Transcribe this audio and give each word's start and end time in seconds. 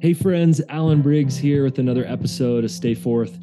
Hey, 0.00 0.14
friends, 0.14 0.60
Alan 0.68 1.02
Briggs 1.02 1.36
here 1.36 1.64
with 1.64 1.80
another 1.80 2.04
episode 2.06 2.62
of 2.62 2.70
Stay 2.70 2.94
Forth 2.94 3.36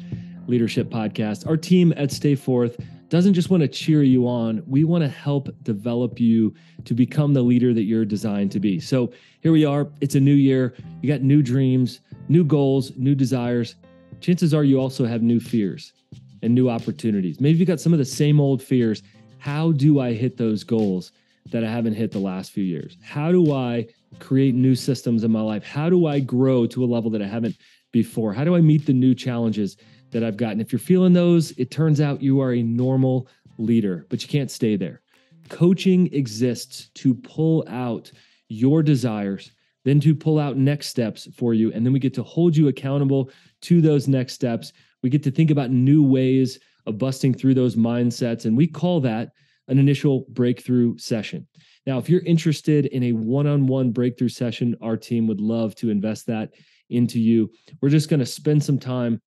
Leadership 0.46 0.88
Podcast. 0.88 1.46
Our 1.46 1.58
team 1.58 1.92
at 1.98 2.10
Stay 2.10 2.34
Forth 2.34 2.78
doesn't 3.10 3.34
just 3.34 3.50
want 3.50 3.60
to 3.60 3.68
cheer 3.68 4.02
you 4.02 4.26
on, 4.26 4.62
we 4.66 4.82
want 4.82 5.04
to 5.04 5.08
help 5.08 5.50
develop 5.64 6.18
you 6.18 6.54
to 6.86 6.94
become 6.94 7.34
the 7.34 7.42
leader 7.42 7.74
that 7.74 7.82
you're 7.82 8.06
designed 8.06 8.52
to 8.52 8.58
be. 8.58 8.80
So 8.80 9.12
here 9.42 9.52
we 9.52 9.66
are. 9.66 9.86
It's 10.00 10.14
a 10.14 10.20
new 10.20 10.32
year. 10.32 10.74
You 11.02 11.12
got 11.12 11.20
new 11.20 11.42
dreams, 11.42 12.00
new 12.30 12.42
goals, 12.42 12.90
new 12.96 13.14
desires. 13.14 13.74
Chances 14.22 14.54
are 14.54 14.64
you 14.64 14.80
also 14.80 15.04
have 15.04 15.20
new 15.20 15.40
fears 15.40 15.92
and 16.40 16.54
new 16.54 16.70
opportunities. 16.70 17.38
Maybe 17.38 17.58
you 17.58 17.66
got 17.66 17.80
some 17.80 17.92
of 17.92 17.98
the 17.98 18.04
same 18.06 18.40
old 18.40 18.62
fears. 18.62 19.02
How 19.36 19.72
do 19.72 20.00
I 20.00 20.14
hit 20.14 20.38
those 20.38 20.64
goals 20.64 21.12
that 21.50 21.62
I 21.62 21.70
haven't 21.70 21.96
hit 21.96 22.12
the 22.12 22.18
last 22.18 22.50
few 22.50 22.64
years? 22.64 22.96
How 23.02 23.30
do 23.30 23.52
I 23.52 23.88
create 24.18 24.54
new 24.54 24.74
systems 24.74 25.24
in 25.24 25.30
my 25.30 25.40
life? 25.40 25.64
How 25.64 25.88
do 25.88 26.06
I 26.06 26.20
grow 26.20 26.66
to 26.66 26.84
a 26.84 26.86
level 26.86 27.10
that 27.10 27.22
I 27.22 27.26
haven't 27.26 27.56
before? 27.92 28.32
How 28.32 28.44
do 28.44 28.54
I 28.56 28.60
meet 28.60 28.86
the 28.86 28.92
new 28.92 29.14
challenges 29.14 29.76
that 30.10 30.24
I've 30.24 30.36
gotten? 30.36 30.60
If 30.60 30.72
you're 30.72 30.78
feeling 30.78 31.12
those, 31.12 31.52
it 31.52 31.70
turns 31.70 32.00
out 32.00 32.22
you 32.22 32.40
are 32.40 32.52
a 32.52 32.62
normal 32.62 33.28
leader, 33.58 34.06
but 34.08 34.22
you 34.22 34.28
can't 34.28 34.50
stay 34.50 34.76
there. 34.76 35.02
Coaching 35.48 36.12
exists 36.12 36.90
to 36.94 37.14
pull 37.14 37.64
out 37.68 38.10
your 38.48 38.82
desires, 38.82 39.52
then 39.84 40.00
to 40.00 40.14
pull 40.14 40.38
out 40.38 40.56
next 40.56 40.88
steps 40.88 41.28
for 41.36 41.54
you. 41.54 41.72
And 41.72 41.84
then 41.84 41.92
we 41.92 42.00
get 42.00 42.14
to 42.14 42.22
hold 42.22 42.56
you 42.56 42.68
accountable 42.68 43.30
to 43.62 43.80
those 43.80 44.08
next 44.08 44.34
steps. 44.34 44.72
We 45.02 45.10
get 45.10 45.22
to 45.24 45.30
think 45.30 45.50
about 45.50 45.70
new 45.70 46.02
ways 46.02 46.58
of 46.86 46.98
busting 46.98 47.34
through 47.34 47.54
those 47.54 47.76
mindsets. 47.76 48.44
And 48.44 48.56
we 48.56 48.66
call 48.66 49.00
that 49.00 49.30
an 49.68 49.78
initial 49.78 50.26
breakthrough 50.28 50.96
session. 50.98 51.46
Now, 51.86 51.98
if 51.98 52.08
you're 52.08 52.22
interested 52.22 52.86
in 52.86 53.04
a 53.04 53.12
one 53.12 53.46
on 53.46 53.66
one 53.66 53.92
breakthrough 53.92 54.28
session, 54.28 54.76
our 54.80 54.96
team 54.96 55.26
would 55.28 55.40
love 55.40 55.74
to 55.76 55.90
invest 55.90 56.26
that 56.26 56.50
into 56.90 57.20
you. 57.20 57.50
We're 57.80 57.88
just 57.88 58.08
going 58.08 58.20
to 58.20 58.26
spend 58.26 58.62
some 58.62 58.78
time 58.78 59.20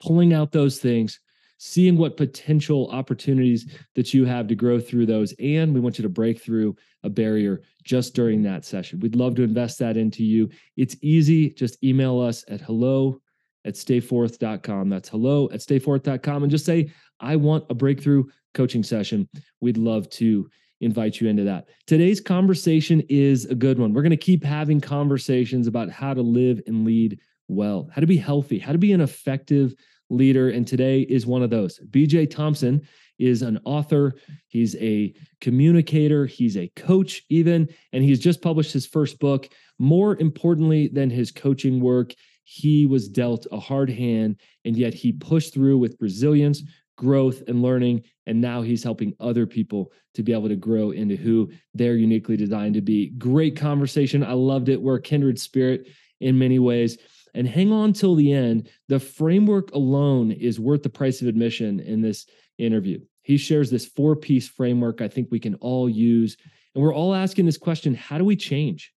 pulling 0.00 0.32
out 0.32 0.52
those 0.52 0.78
things, 0.78 1.20
seeing 1.58 1.96
what 1.96 2.16
potential 2.16 2.88
opportunities 2.90 3.76
that 3.94 4.14
you 4.14 4.24
have 4.24 4.46
to 4.48 4.54
grow 4.54 4.78
through 4.78 5.06
those. 5.06 5.34
And 5.40 5.74
we 5.74 5.80
want 5.80 5.98
you 5.98 6.02
to 6.02 6.08
break 6.08 6.40
through 6.40 6.76
a 7.02 7.10
barrier 7.10 7.62
just 7.82 8.14
during 8.14 8.42
that 8.42 8.64
session. 8.64 9.00
We'd 9.00 9.16
love 9.16 9.34
to 9.36 9.42
invest 9.42 9.78
that 9.80 9.96
into 9.96 10.24
you. 10.24 10.48
It's 10.76 10.96
easy. 11.02 11.50
Just 11.50 11.82
email 11.82 12.20
us 12.20 12.44
at 12.48 12.60
hello 12.60 13.20
at 13.64 13.74
stayforth.com. 13.74 14.88
That's 14.88 15.08
hello 15.08 15.50
at 15.52 15.60
stayforth.com 15.60 16.42
and 16.42 16.50
just 16.50 16.64
say, 16.64 16.92
I 17.18 17.36
want 17.36 17.64
a 17.68 17.74
breakthrough 17.74 18.24
coaching 18.54 18.82
session. 18.82 19.28
We'd 19.60 19.76
love 19.76 20.08
to 20.10 20.48
invite 20.80 21.20
you 21.20 21.28
into 21.28 21.44
that. 21.44 21.68
Today's 21.86 22.20
conversation 22.20 23.02
is 23.08 23.44
a 23.46 23.54
good 23.54 23.78
one. 23.78 23.92
We're 23.92 24.02
going 24.02 24.10
to 24.10 24.16
keep 24.16 24.44
having 24.44 24.80
conversations 24.80 25.66
about 25.66 25.90
how 25.90 26.14
to 26.14 26.22
live 26.22 26.60
and 26.66 26.84
lead 26.84 27.20
well, 27.48 27.90
how 27.92 28.00
to 28.00 28.06
be 28.06 28.16
healthy, 28.16 28.58
how 28.58 28.72
to 28.72 28.78
be 28.78 28.92
an 28.92 29.00
effective 29.00 29.74
leader. 30.08 30.50
And 30.50 30.66
today 30.66 31.00
is 31.02 31.26
one 31.26 31.42
of 31.42 31.50
those. 31.50 31.80
BJ 31.90 32.30
Thompson 32.30 32.86
is 33.18 33.42
an 33.42 33.60
author, 33.64 34.14
he's 34.48 34.74
a 34.76 35.12
communicator, 35.40 36.24
he's 36.26 36.56
a 36.56 36.68
coach, 36.74 37.22
even, 37.28 37.68
and 37.92 38.02
he's 38.02 38.18
just 38.18 38.40
published 38.40 38.72
his 38.72 38.86
first 38.86 39.18
book. 39.18 39.48
More 39.78 40.16
importantly 40.16 40.88
than 40.88 41.10
his 41.10 41.30
coaching 41.30 41.80
work, 41.80 42.14
he 42.44 42.86
was 42.86 43.08
dealt 43.08 43.46
a 43.52 43.60
hard 43.60 43.90
hand, 43.90 44.40
and 44.64 44.76
yet 44.76 44.94
he 44.94 45.12
pushed 45.12 45.54
through 45.54 45.78
with 45.78 45.96
resilience, 46.00 46.62
growth 47.00 47.42
and 47.48 47.62
learning. 47.62 48.02
And 48.26 48.42
now 48.42 48.60
he's 48.60 48.84
helping 48.84 49.14
other 49.18 49.46
people 49.46 49.90
to 50.14 50.22
be 50.22 50.34
able 50.34 50.50
to 50.50 50.56
grow 50.56 50.90
into 50.90 51.16
who 51.16 51.50
they're 51.72 51.96
uniquely 51.96 52.36
designed 52.36 52.74
to 52.74 52.82
be. 52.82 53.08
Great 53.16 53.56
conversation. 53.56 54.22
I 54.22 54.34
loved 54.34 54.68
it. 54.68 54.82
We're 54.82 54.96
a 54.96 55.02
kindred 55.02 55.40
spirit 55.40 55.88
in 56.20 56.38
many 56.38 56.58
ways. 56.58 56.98
And 57.34 57.48
hang 57.48 57.72
on 57.72 57.94
till 57.94 58.14
the 58.14 58.30
end. 58.34 58.68
The 58.88 59.00
framework 59.00 59.72
alone 59.72 60.30
is 60.30 60.60
worth 60.60 60.82
the 60.82 60.90
price 60.90 61.22
of 61.22 61.28
admission 61.28 61.80
in 61.80 62.02
this 62.02 62.26
interview. 62.58 63.00
He 63.22 63.38
shares 63.38 63.70
this 63.70 63.86
four 63.86 64.14
piece 64.14 64.46
framework 64.46 65.00
I 65.00 65.08
think 65.08 65.28
we 65.30 65.40
can 65.40 65.54
all 65.54 65.88
use. 65.88 66.36
And 66.74 66.84
we're 66.84 66.94
all 66.94 67.14
asking 67.14 67.46
this 67.46 67.56
question 67.56 67.94
how 67.94 68.18
do 68.18 68.26
we 68.26 68.36
change? 68.36 68.92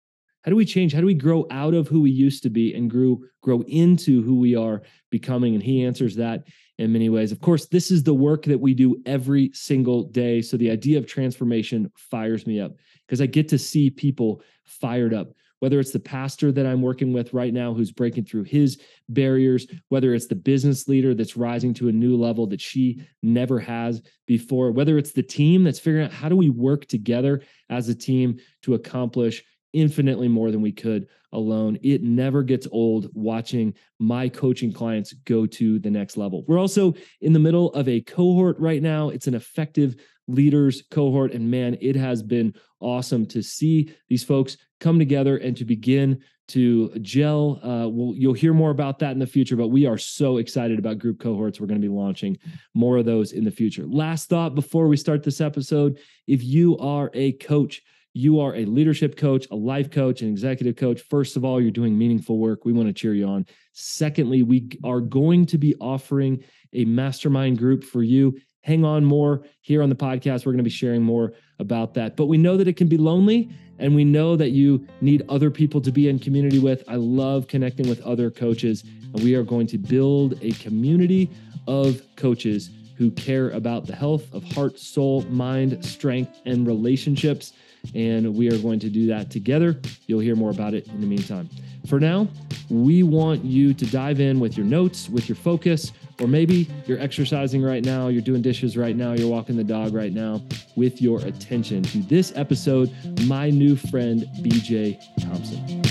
How 0.43 0.49
do 0.49 0.55
we 0.55 0.65
change? 0.65 0.91
How 0.91 1.01
do 1.01 1.05
we 1.05 1.13
grow 1.13 1.45
out 1.51 1.75
of 1.75 1.87
who 1.87 2.01
we 2.01 2.09
used 2.09 2.41
to 2.43 2.49
be 2.49 2.73
and 2.73 2.89
grow 2.89 3.19
grow 3.43 3.61
into 3.67 4.23
who 4.23 4.39
we 4.39 4.55
are 4.55 4.81
becoming? 5.11 5.53
And 5.53 5.61
he 5.61 5.85
answers 5.85 6.15
that 6.15 6.45
in 6.81 6.91
many 6.91 7.09
ways. 7.09 7.31
Of 7.31 7.39
course, 7.41 7.67
this 7.67 7.91
is 7.91 8.01
the 8.01 8.13
work 8.13 8.43
that 8.45 8.59
we 8.59 8.73
do 8.73 8.99
every 9.05 9.51
single 9.53 10.03
day. 10.03 10.41
So 10.41 10.57
the 10.57 10.71
idea 10.71 10.97
of 10.97 11.05
transformation 11.05 11.91
fires 11.95 12.47
me 12.47 12.59
up 12.59 12.73
because 13.05 13.21
I 13.21 13.27
get 13.27 13.47
to 13.49 13.59
see 13.59 13.91
people 13.91 14.41
fired 14.65 15.13
up. 15.13 15.33
Whether 15.59 15.79
it's 15.79 15.91
the 15.91 15.99
pastor 15.99 16.51
that 16.51 16.65
I'm 16.65 16.81
working 16.81 17.13
with 17.13 17.35
right 17.35 17.53
now 17.53 17.71
who's 17.71 17.91
breaking 17.91 18.25
through 18.25 18.45
his 18.45 18.81
barriers, 19.09 19.67
whether 19.89 20.15
it's 20.15 20.25
the 20.25 20.33
business 20.33 20.87
leader 20.87 21.13
that's 21.13 21.37
rising 21.37 21.71
to 21.75 21.87
a 21.87 21.91
new 21.91 22.17
level 22.17 22.47
that 22.47 22.59
she 22.59 23.03
never 23.21 23.59
has 23.59 24.01
before, 24.25 24.71
whether 24.71 24.97
it's 24.97 25.11
the 25.11 25.21
team 25.21 25.63
that's 25.63 25.77
figuring 25.77 26.07
out 26.07 26.11
how 26.11 26.29
do 26.29 26.35
we 26.35 26.49
work 26.49 26.87
together 26.87 27.43
as 27.69 27.89
a 27.89 27.95
team 27.95 28.39
to 28.63 28.73
accomplish 28.73 29.43
infinitely 29.73 30.27
more 30.27 30.51
than 30.51 30.61
we 30.61 30.71
could 30.71 31.07
alone. 31.33 31.77
It 31.81 32.03
never 32.03 32.43
gets 32.43 32.67
old 32.71 33.09
watching 33.13 33.73
my 33.99 34.27
coaching 34.29 34.73
clients 34.73 35.13
go 35.25 35.45
to 35.45 35.79
the 35.79 35.89
next 35.89 36.17
level. 36.17 36.43
We're 36.47 36.59
also 36.59 36.93
in 37.21 37.33
the 37.33 37.39
middle 37.39 37.71
of 37.73 37.87
a 37.87 38.01
cohort 38.01 38.59
right 38.59 38.81
now. 38.81 39.09
It's 39.09 39.27
an 39.27 39.35
effective 39.35 39.95
leaders 40.27 40.83
cohort. 40.91 41.33
And 41.33 41.49
man, 41.49 41.77
it 41.81 41.95
has 41.95 42.21
been 42.21 42.53
awesome 42.79 43.25
to 43.27 43.41
see 43.41 43.93
these 44.09 44.23
folks 44.23 44.57
come 44.79 44.99
together 44.99 45.37
and 45.37 45.55
to 45.57 45.65
begin 45.65 46.21
to 46.49 46.89
gel. 46.99 47.59
Uh, 47.63 47.87
we'll, 47.87 48.15
you'll 48.15 48.33
hear 48.33 48.53
more 48.53 48.71
about 48.71 48.99
that 48.99 49.11
in 49.11 49.19
the 49.19 49.27
future, 49.27 49.55
but 49.55 49.67
we 49.67 49.85
are 49.85 49.97
so 49.97 50.37
excited 50.37 50.79
about 50.79 50.99
group 50.99 51.19
cohorts. 51.19 51.59
We're 51.59 51.67
going 51.67 51.81
to 51.81 51.87
be 51.87 51.93
launching 51.93 52.37
more 52.73 52.97
of 52.97 53.05
those 53.05 53.31
in 53.31 53.45
the 53.45 53.51
future. 53.51 53.85
Last 53.87 54.27
thought 54.27 54.53
before 54.53 54.87
we 54.87 54.97
start 54.97 55.23
this 55.23 55.39
episode 55.39 55.97
if 56.27 56.43
you 56.43 56.77
are 56.79 57.09
a 57.13 57.33
coach, 57.33 57.81
you 58.13 58.39
are 58.39 58.55
a 58.55 58.65
leadership 58.65 59.15
coach, 59.15 59.47
a 59.51 59.55
life 59.55 59.89
coach, 59.89 60.21
an 60.21 60.29
executive 60.29 60.75
coach. 60.75 61.01
First 61.01 61.37
of 61.37 61.45
all, 61.45 61.61
you're 61.61 61.71
doing 61.71 61.97
meaningful 61.97 62.37
work. 62.37 62.65
We 62.65 62.73
want 62.73 62.87
to 62.87 62.93
cheer 62.93 63.13
you 63.13 63.25
on. 63.25 63.45
Secondly, 63.73 64.43
we 64.43 64.69
are 64.83 64.99
going 64.99 65.45
to 65.47 65.57
be 65.57 65.75
offering 65.75 66.43
a 66.73 66.85
mastermind 66.85 67.57
group 67.57 67.83
for 67.83 68.03
you. 68.03 68.37
Hang 68.63 68.85
on 68.85 69.05
more 69.05 69.43
here 69.61 69.81
on 69.81 69.89
the 69.89 69.95
podcast. 69.95 70.45
We're 70.45 70.51
going 70.51 70.57
to 70.57 70.63
be 70.63 70.69
sharing 70.69 71.01
more 71.01 71.33
about 71.59 71.93
that. 71.95 72.15
But 72.15 72.27
we 72.27 72.37
know 72.37 72.57
that 72.57 72.67
it 72.67 72.77
can 72.77 72.87
be 72.87 72.97
lonely 72.97 73.49
and 73.79 73.95
we 73.95 74.03
know 74.03 74.35
that 74.35 74.49
you 74.49 74.85
need 75.01 75.23
other 75.27 75.49
people 75.49 75.81
to 75.81 75.91
be 75.91 76.07
in 76.07 76.19
community 76.19 76.59
with. 76.59 76.83
I 76.87 76.95
love 76.95 77.47
connecting 77.47 77.89
with 77.89 77.99
other 78.01 78.29
coaches, 78.29 78.83
and 78.83 79.23
we 79.23 79.33
are 79.33 79.43
going 79.43 79.65
to 79.67 79.79
build 79.79 80.37
a 80.43 80.51
community 80.51 81.31
of 81.67 82.01
coaches 82.15 82.69
who 82.95 83.09
care 83.09 83.49
about 83.49 83.87
the 83.87 83.95
health 83.95 84.31
of 84.33 84.43
heart, 84.43 84.77
soul, 84.77 85.23
mind, 85.23 85.83
strength, 85.83 86.39
and 86.45 86.67
relationships 86.67 87.53
and 87.95 88.35
we 88.35 88.51
are 88.51 88.57
going 88.57 88.79
to 88.79 88.89
do 88.89 89.07
that 89.07 89.29
together. 89.29 89.79
You'll 90.07 90.19
hear 90.19 90.35
more 90.35 90.51
about 90.51 90.73
it 90.73 90.87
in 90.87 91.01
the 91.01 91.07
meantime. 91.07 91.49
For 91.87 91.99
now, 91.99 92.27
we 92.69 93.03
want 93.03 93.43
you 93.43 93.73
to 93.73 93.85
dive 93.85 94.19
in 94.19 94.39
with 94.39 94.55
your 94.55 94.65
notes, 94.65 95.09
with 95.09 95.27
your 95.27 95.35
focus, 95.35 95.91
or 96.21 96.27
maybe 96.27 96.69
you're 96.85 96.99
exercising 96.99 97.63
right 97.63 97.83
now, 97.83 98.07
you're 98.07 98.21
doing 98.21 98.41
dishes 98.41 98.77
right 98.77 98.95
now, 98.95 99.13
you're 99.13 99.29
walking 99.29 99.57
the 99.57 99.63
dog 99.63 99.93
right 99.93 100.13
now, 100.13 100.41
with 100.75 101.01
your 101.01 101.19
attention 101.19 101.81
to 101.83 101.97
this 102.03 102.31
episode, 102.35 102.91
my 103.25 103.49
new 103.49 103.75
friend, 103.75 104.27
BJ 104.41 104.99
Thompson. 105.21 105.81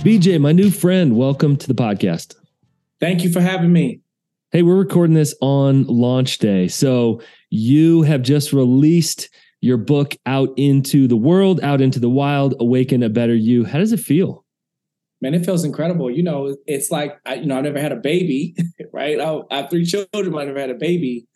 BJ, 0.00 0.40
my 0.40 0.52
new 0.52 0.70
friend, 0.70 1.16
welcome 1.16 1.56
to 1.56 1.66
the 1.66 1.74
podcast. 1.74 2.34
Thank 3.00 3.22
you 3.22 3.30
for 3.30 3.40
having 3.40 3.72
me. 3.72 4.00
Hey, 4.52 4.62
we're 4.62 4.74
recording 4.74 5.14
this 5.14 5.32
on 5.40 5.84
launch 5.84 6.38
day. 6.38 6.66
So 6.66 7.22
you 7.50 8.02
have 8.02 8.20
just 8.20 8.52
released 8.52 9.28
your 9.60 9.76
book 9.76 10.16
out 10.26 10.48
into 10.56 11.06
the 11.06 11.16
world, 11.16 11.60
out 11.62 11.80
into 11.80 12.00
the 12.00 12.10
wild, 12.10 12.56
Awaken 12.58 13.04
a 13.04 13.08
Better 13.08 13.36
You. 13.36 13.64
How 13.64 13.78
does 13.78 13.92
it 13.92 14.00
feel? 14.00 14.44
Man, 15.20 15.34
it 15.34 15.46
feels 15.46 15.62
incredible. 15.62 16.10
You 16.10 16.24
know, 16.24 16.56
it's 16.66 16.90
like, 16.90 17.16
I, 17.24 17.34
you 17.34 17.46
know, 17.46 17.58
I've 17.58 17.62
never 17.62 17.80
had 17.80 17.92
a 17.92 17.96
baby, 17.96 18.56
right? 18.92 19.20
I, 19.20 19.40
I 19.52 19.56
have 19.58 19.70
three 19.70 19.84
children, 19.84 20.32
but 20.32 20.38
I 20.38 20.44
never 20.46 20.58
had 20.58 20.70
a 20.70 20.74
baby. 20.74 21.28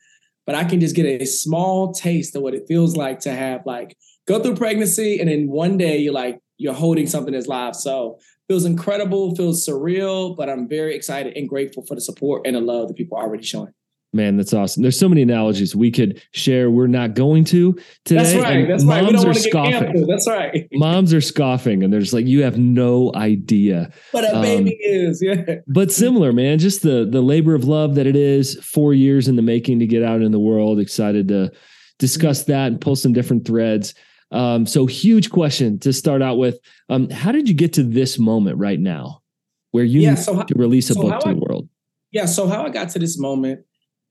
But 0.45 0.57
I 0.57 0.65
can 0.65 0.81
just 0.81 0.97
get 0.97 1.07
a 1.07 1.25
small 1.25 1.93
taste 1.93 2.35
of 2.35 2.43
what 2.43 2.55
it 2.55 2.65
feels 2.67 2.97
like 2.97 3.21
to 3.21 3.31
have 3.31 3.65
like 3.65 3.97
go 4.27 4.43
through 4.43 4.57
pregnancy 4.57 5.21
and 5.21 5.29
then 5.29 5.47
one 5.47 5.79
day 5.79 5.99
you're 5.99 6.13
like, 6.13 6.41
you're 6.57 6.75
holding 6.75 7.07
something 7.07 7.33
that's 7.33 7.47
live. 7.47 7.77
So 7.77 8.19
feels 8.49 8.65
incredible, 8.65 9.35
feels 9.35 9.67
surreal, 9.67 10.37
but 10.37 10.49
I'm 10.49 10.69
very 10.69 10.95
excited 10.95 11.37
and 11.37 11.49
grateful 11.49 11.85
for 11.87 11.95
the 11.95 12.01
support 12.01 12.47
and 12.47 12.57
the 12.57 12.61
love 12.61 12.89
that 12.89 12.97
people 12.97 13.17
are 13.19 13.25
already 13.25 13.45
showing. 13.45 13.73
Man, 14.15 14.37
that's 14.37 14.55
awesome. 14.55 14.83
There's 14.83 14.99
so 14.99 15.09
many 15.09 15.23
analogies 15.23 15.75
we 15.75 15.91
could 15.91 16.23
share. 16.31 16.71
We're 16.71 16.87
not 16.87 17.15
going 17.15 17.45
to 17.47 17.73
today. 18.05 18.23
That's 18.23 18.35
right. 18.37 18.69
That's 18.69 18.85
right. 18.85 19.05
We 19.05 19.11
don't 19.11 19.25
want 19.25 19.37
to 19.37 19.43
get 19.43 19.53
canceled. 19.53 20.09
That's 20.09 20.29
right. 20.29 20.69
moms 20.73 21.13
are 21.13 21.21
scoffing 21.21 21.83
and 21.83 21.93
they're 21.93 22.01
just 22.01 22.13
like, 22.13 22.25
you 22.25 22.45
have 22.45 22.57
no 22.57 23.11
idea. 23.17 23.91
What 24.13 24.23
a 24.23 24.37
um, 24.37 24.43
baby 24.43 24.71
is. 24.81 25.21
Yeah. 25.21 25.57
But 25.67 25.91
similar, 25.91 26.33
man. 26.33 26.61
Just 26.61 26.83
the 26.83 27.05
the 27.05 27.23
labor 27.23 27.57
of 27.57 27.65
love 27.65 27.97
that 27.97 28.07
it 28.07 28.15
is. 28.15 28.55
Four 28.63 28.95
years 28.95 29.27
in 29.27 29.35
the 29.35 29.43
making 29.43 29.81
to 29.81 29.87
get 29.87 30.05
out 30.05 30.23
in 30.23 30.31
the 30.31 30.39
world. 30.39 30.79
Excited 30.79 31.27
to 31.29 31.51
discuss 31.99 32.45
that 32.45 32.69
and 32.69 32.81
pull 32.81 32.95
some 32.95 33.13
different 33.13 33.45
threads. 33.45 33.95
Um, 34.35 34.67
so, 34.67 34.87
huge 34.87 35.31
question 35.31 35.79
to 35.81 35.93
start 35.93 36.21
out 36.21 36.39
with. 36.39 36.59
Um, 36.89 37.09
how 37.11 37.33
did 37.33 37.49
you 37.49 37.55
get 37.55 37.73
to 37.75 37.83
this 37.83 38.19
moment 38.19 38.59
right 38.59 38.81
now 38.81 39.23
where 39.71 39.85
you 39.85 40.01
yeah, 40.01 40.11
need 40.11 40.19
so 40.19 40.35
how, 40.35 40.43
to 40.43 40.55
release 40.57 40.91
a 40.91 40.95
so 40.95 41.03
book 41.03 41.21
to 41.21 41.29
I, 41.29 41.33
the 41.33 41.39
world? 41.39 41.69
Yeah. 42.11 42.27
So, 42.27 42.49
how 42.49 42.65
I 42.65 42.71
got 42.71 42.91
to 42.91 42.99
this 42.99 43.19
moment 43.19 43.61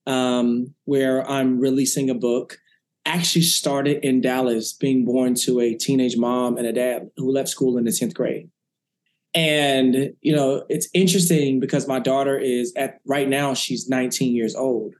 um, 0.08 0.74
where 0.86 1.30
I'm 1.30 1.60
releasing 1.60 2.10
a 2.10 2.16
book 2.16 2.58
actually 3.06 3.42
started 3.42 4.04
in 4.06 4.22
Dallas, 4.22 4.74
being 4.74 5.06
born 5.06 5.36
to 5.36 5.60
a 5.60 5.74
teenage 5.74 6.16
mom 6.16 6.58
and 6.58 6.66
a 6.66 6.74
dad 6.74 7.10
who 7.18 7.32
left 7.32 7.50
school 7.50 7.78
in 7.78 7.84
the 7.84 7.92
10th 7.92 8.14
grade. 8.14 8.50
And, 9.34 10.14
you 10.22 10.34
know, 10.34 10.64
it's 10.70 10.88
interesting 10.94 11.60
because 11.60 11.88
my 11.88 12.00
daughter 12.00 12.38
is 12.38 12.72
at 12.78 13.00
right 13.06 13.28
now, 13.28 13.54
she's 13.56 13.90
19 13.90 14.36
years 14.36 14.56
old. 14.56 14.94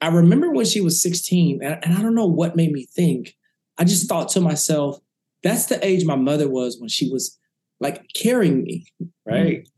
I 0.00 0.08
remember 0.08 0.50
when 0.50 0.64
she 0.64 0.80
was 0.80 1.02
16, 1.02 1.62
and, 1.62 1.84
and 1.84 1.94
I 1.94 2.02
don't 2.02 2.14
know 2.14 2.26
what 2.26 2.56
made 2.56 2.72
me 2.72 2.86
think. 2.86 3.36
I 3.78 3.84
just 3.84 4.08
thought 4.08 4.28
to 4.30 4.40
myself, 4.40 4.98
that's 5.42 5.66
the 5.66 5.84
age 5.86 6.04
my 6.04 6.16
mother 6.16 6.48
was 6.48 6.78
when 6.80 6.88
she 6.88 7.10
was 7.10 7.38
like 7.80 8.04
carrying 8.14 8.64
me, 8.64 8.86
right? 9.24 9.60
Mm-hmm. 9.60 9.70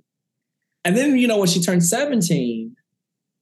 And 0.84 0.96
then, 0.96 1.18
you 1.18 1.28
know, 1.28 1.38
when 1.38 1.48
she 1.48 1.60
turned 1.60 1.84
17, 1.84 2.74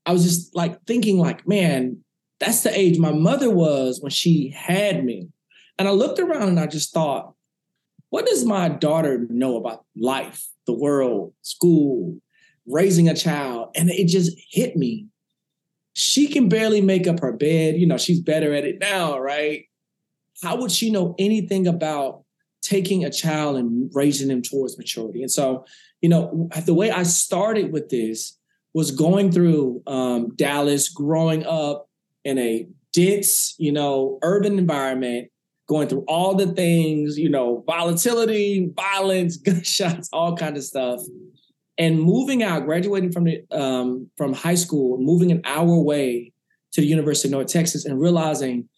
I 0.05 0.13
was 0.13 0.25
just 0.25 0.57
like 0.57 0.85
thinking, 0.85 1.19
like, 1.19 1.47
man, 1.47 2.03
that's 2.41 2.63
the 2.63 2.77
age 2.77 2.99
my 2.99 3.13
mother 3.13 3.51
was 3.51 4.01
when 4.01 4.11
she 4.11 4.51
had 4.51 5.05
me. 5.05 5.29
And 5.79 5.87
I 5.87 5.93
looked 5.93 6.19
around 6.19 6.49
and 6.49 6.61
I 6.61 6.67
just 6.67 6.93
thought, 6.93 7.35
what 8.11 8.27
does 8.27 8.45
my 8.45 8.69
daughter 8.69 9.27
know 9.29 9.57
about 9.57 9.85
life, 9.97 10.49
the 10.67 10.73
world, 10.73 11.35
school, 11.43 12.17
raising 12.67 13.09
a 13.09 13.15
child? 13.15 13.71
And 13.77 13.91
it 13.91 14.09
just 14.09 14.37
hit 14.51 14.77
me. 14.77 15.07
She 15.93 16.27
can 16.27 16.49
barely 16.49 16.81
make 16.81 17.07
up 17.07 17.21
her 17.21 17.33
bed. 17.33 17.77
You 17.77 17.87
know, 17.87 17.99
she's 17.99 18.21
better 18.21 18.55
at 18.55 18.65
it 18.65 18.79
now, 18.81 19.19
right? 19.19 19.67
How 20.43 20.57
would 20.57 20.73
she 20.73 20.91
know 20.91 21.15
anything 21.19 21.67
about 21.67 22.25
taking 22.63 23.05
a 23.05 23.11
child 23.11 23.57
and 23.57 23.91
raising 23.95 24.29
them 24.29 24.43
towards 24.43 24.79
maturity? 24.79 25.23
And 25.23 25.31
so, 25.31 25.65
you 26.01 26.09
know, 26.09 26.49
the 26.65 26.75
way 26.75 26.91
I 26.91 27.03
started 27.03 27.73
with 27.73 27.89
this 27.89 28.39
was 28.75 28.91
going 28.91 29.33
through 29.33 29.83
um, 29.87 30.35
Dallas, 30.37 30.89
growing 30.89 31.45
up 31.45 31.89
in 32.25 32.39
a 32.39 32.69
dense, 32.93 33.55
you 33.59 33.73
know, 33.73 34.19
urban 34.23 34.59
environment 34.59 35.31
going 35.69 35.87
through 35.87 36.05
all 36.09 36.35
the 36.35 36.47
things, 36.47 37.19
you 37.19 37.29
know, 37.29 37.63
volatility, 37.67 38.71
violence, 38.75 39.37
gunshots, 39.45 40.09
all 40.13 40.37
kind 40.37 40.57
of 40.57 40.65
stuff. 40.65 41.01
And 41.77 42.01
moving 42.01 42.43
out, 42.43 42.65
graduating 42.65 43.13
from 43.13 43.25
the 43.25 43.43
um, 43.53 44.11
from 44.17 44.33
high 44.33 44.57
school, 44.57 44.99
moving 44.99 45.31
an 45.31 45.43
hour 45.45 45.75
away 45.75 46.33
to 46.73 46.81
the 46.81 46.87
University 46.87 47.29
of 47.29 47.33
North 47.33 47.47
Texas, 47.47 47.85
and 47.85 48.01
realizing 48.01 48.69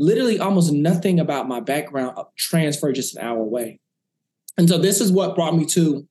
literally 0.00 0.40
almost 0.40 0.72
nothing 0.72 1.20
about 1.20 1.46
my 1.46 1.60
background 1.60 2.16
transferred 2.36 2.94
just 2.94 3.16
an 3.16 3.22
hour 3.22 3.38
away. 3.38 3.80
And 4.56 4.68
so 4.68 4.78
this 4.78 5.00
is 5.00 5.12
what 5.12 5.36
brought 5.36 5.54
me 5.54 5.66
to. 5.66 6.06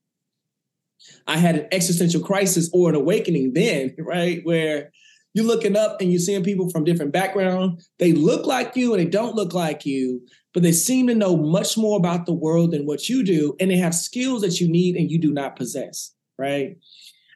I 1.26 1.36
had 1.36 1.56
an 1.56 1.66
existential 1.72 2.22
crisis 2.22 2.70
or 2.72 2.88
an 2.88 2.94
awakening 2.94 3.52
then, 3.54 3.94
right? 3.98 4.40
Where 4.44 4.92
you're 5.34 5.46
looking 5.46 5.76
up 5.76 6.00
and 6.00 6.10
you're 6.10 6.20
seeing 6.20 6.44
people 6.44 6.70
from 6.70 6.84
different 6.84 7.12
backgrounds. 7.12 7.90
They 7.98 8.12
look 8.12 8.46
like 8.46 8.76
you 8.76 8.94
and 8.94 9.00
they 9.00 9.08
don't 9.08 9.34
look 9.34 9.54
like 9.54 9.84
you, 9.84 10.22
but 10.54 10.62
they 10.62 10.72
seem 10.72 11.06
to 11.08 11.14
know 11.14 11.36
much 11.36 11.76
more 11.76 11.98
about 11.98 12.26
the 12.26 12.32
world 12.32 12.72
than 12.72 12.86
what 12.86 13.08
you 13.08 13.24
do. 13.24 13.56
And 13.60 13.70
they 13.70 13.76
have 13.76 13.94
skills 13.94 14.42
that 14.42 14.60
you 14.60 14.68
need 14.68 14.96
and 14.96 15.10
you 15.10 15.18
do 15.18 15.32
not 15.32 15.56
possess. 15.56 16.14
Right. 16.38 16.76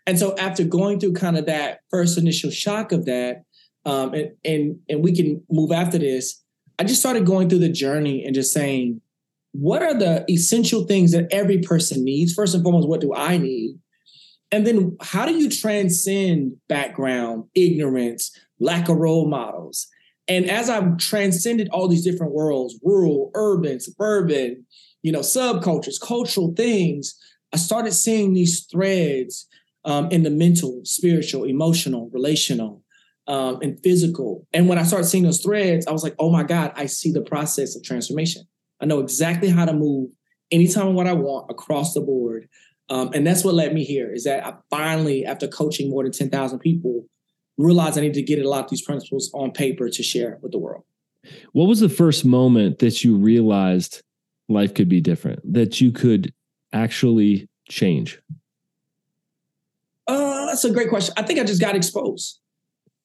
And 0.07 0.19
so 0.19 0.37
after 0.37 0.65
going 0.65 1.01
through 1.01 1.15
kind 1.15 1.37
of 1.37 1.47
that 1.47 1.81
first 1.91 2.17
initial 2.17 2.51
shock 2.51 2.93
of 2.93 3.07
that, 3.07 3.43
um, 3.87 4.15
and, 4.15 4.33
and, 4.45 4.79
and 4.89 5.03
we 5.03 5.15
can 5.15 5.43
move 5.51 5.73
after 5.73 5.99
this, 5.99 6.44
I 6.79 6.85
just 6.85 7.01
started 7.01 7.27
going 7.27 7.49
through 7.49 7.61
the 7.61 7.69
journey 7.69 8.25
and 8.25 8.35
just 8.35 8.53
saying, 8.53 9.01
what 9.53 9.83
are 9.83 9.95
the 9.97 10.25
essential 10.31 10.85
things 10.85 11.13
that 11.13 11.29
every 11.31 11.59
person 11.59 12.05
needs? 12.05 12.35
First 12.35 12.55
and 12.55 12.63
foremost, 12.63 12.89
what 12.89 13.01
do 13.01 13.15
I 13.15 13.37
need? 13.39 13.79
And 14.51 14.67
then 14.67 14.97
how 15.01 15.27
do 15.27 15.35
you 15.35 15.49
transcend 15.49 16.57
background, 16.69 17.45
ignorance, 17.55 18.37
lack 18.61 18.89
of 18.89 18.97
role 18.97 19.29
models? 19.29 19.89
And 20.27 20.49
as 20.49 20.71
I've 20.71 20.97
transcended 20.99 21.69
all 21.71 21.89
these 21.89 22.05
different 22.05 22.33
worlds, 22.33 22.79
rural, 22.83 23.31
urban, 23.35 23.81
suburban, 23.81 24.65
you 25.03 25.13
know, 25.13 25.21
subcultures, 25.21 26.01
cultural 26.01 26.55
things, 26.57 27.15
I 27.53 27.57
started 27.57 27.93
seeing 27.93 28.33
these 28.33 28.65
threads 28.65 29.47
um, 29.85 30.09
in 30.11 30.23
the 30.23 30.31
mental, 30.31 30.81
spiritual, 30.85 31.45
emotional, 31.45 32.11
relational, 32.13 32.84
um, 33.27 33.59
and 33.63 33.81
physical. 33.83 34.47
And 34.53 34.69
when 34.69 34.79
I 34.79 34.83
started 34.83 35.07
seeing 35.07 35.25
those 35.25 35.43
threads, 35.43 35.87
I 35.87 35.93
was 35.93 36.03
like, 36.03 36.15
oh 36.19 36.31
my 36.31 36.43
God, 36.43 36.73
I 36.77 36.87
see 36.87 37.13
the 37.13 37.23
process 37.23 37.77
of 37.77 37.83
transformation. 37.83 38.43
I 38.81 38.87
know 38.87 39.01
exactly 39.01 39.49
how 39.49 39.65
to 39.65 39.73
move 39.73 40.11
anytime 40.51 40.95
what 40.95 41.07
I 41.07 41.15
want 41.15 41.51
across 41.51 41.95
the 41.95 42.01
board 42.01 42.49
um, 42.91 43.11
and 43.15 43.27
that's 43.27 43.45
what 43.45 43.55
led 43.55 43.73
me 43.75 43.85
here 43.85 44.13
is 44.13 44.25
that 44.25 44.47
I 44.47 44.55
finally, 44.71 45.25
after 45.25 45.49
coaching 45.49 45.91
more 45.91 46.03
than 46.03 46.13
10,000 46.13 46.59
people, 46.59 47.07
realized 47.57 47.97
I 47.97 48.03
need 48.03 48.15
to 48.15 48.23
get 48.23 48.45
a 48.45 48.49
lot 48.49 48.65
of 48.65 48.71
these 48.71 48.83
principles 48.83 49.31
on 49.33 49.53
paper 49.53 49.89
to 49.89 50.03
share 50.03 50.39
with 50.43 50.53
the 50.53 50.59
world. 50.59 50.85
What 51.53 51.67
was 51.67 51.81
the 51.81 51.89
first 51.89 52.25
moment 52.25 52.81
that 52.81 53.03
you 53.03 53.17
realized 53.17 54.03
life 54.49 54.75
could 54.75 54.89
be 54.89 55.01
different, 55.01 55.41
that 55.55 55.81
you 55.81 55.93
could 55.93 56.35
actually 56.73 57.49
change? 57.69 58.21
Uh, 60.07 60.47
that's 60.47 60.65
a 60.65 60.71
great 60.71 60.91
question. 60.91 61.15
I 61.17 61.23
think 61.23 61.39
I 61.41 61.45
just 61.45 61.63
got 61.63 61.75
exposed. 61.75 62.41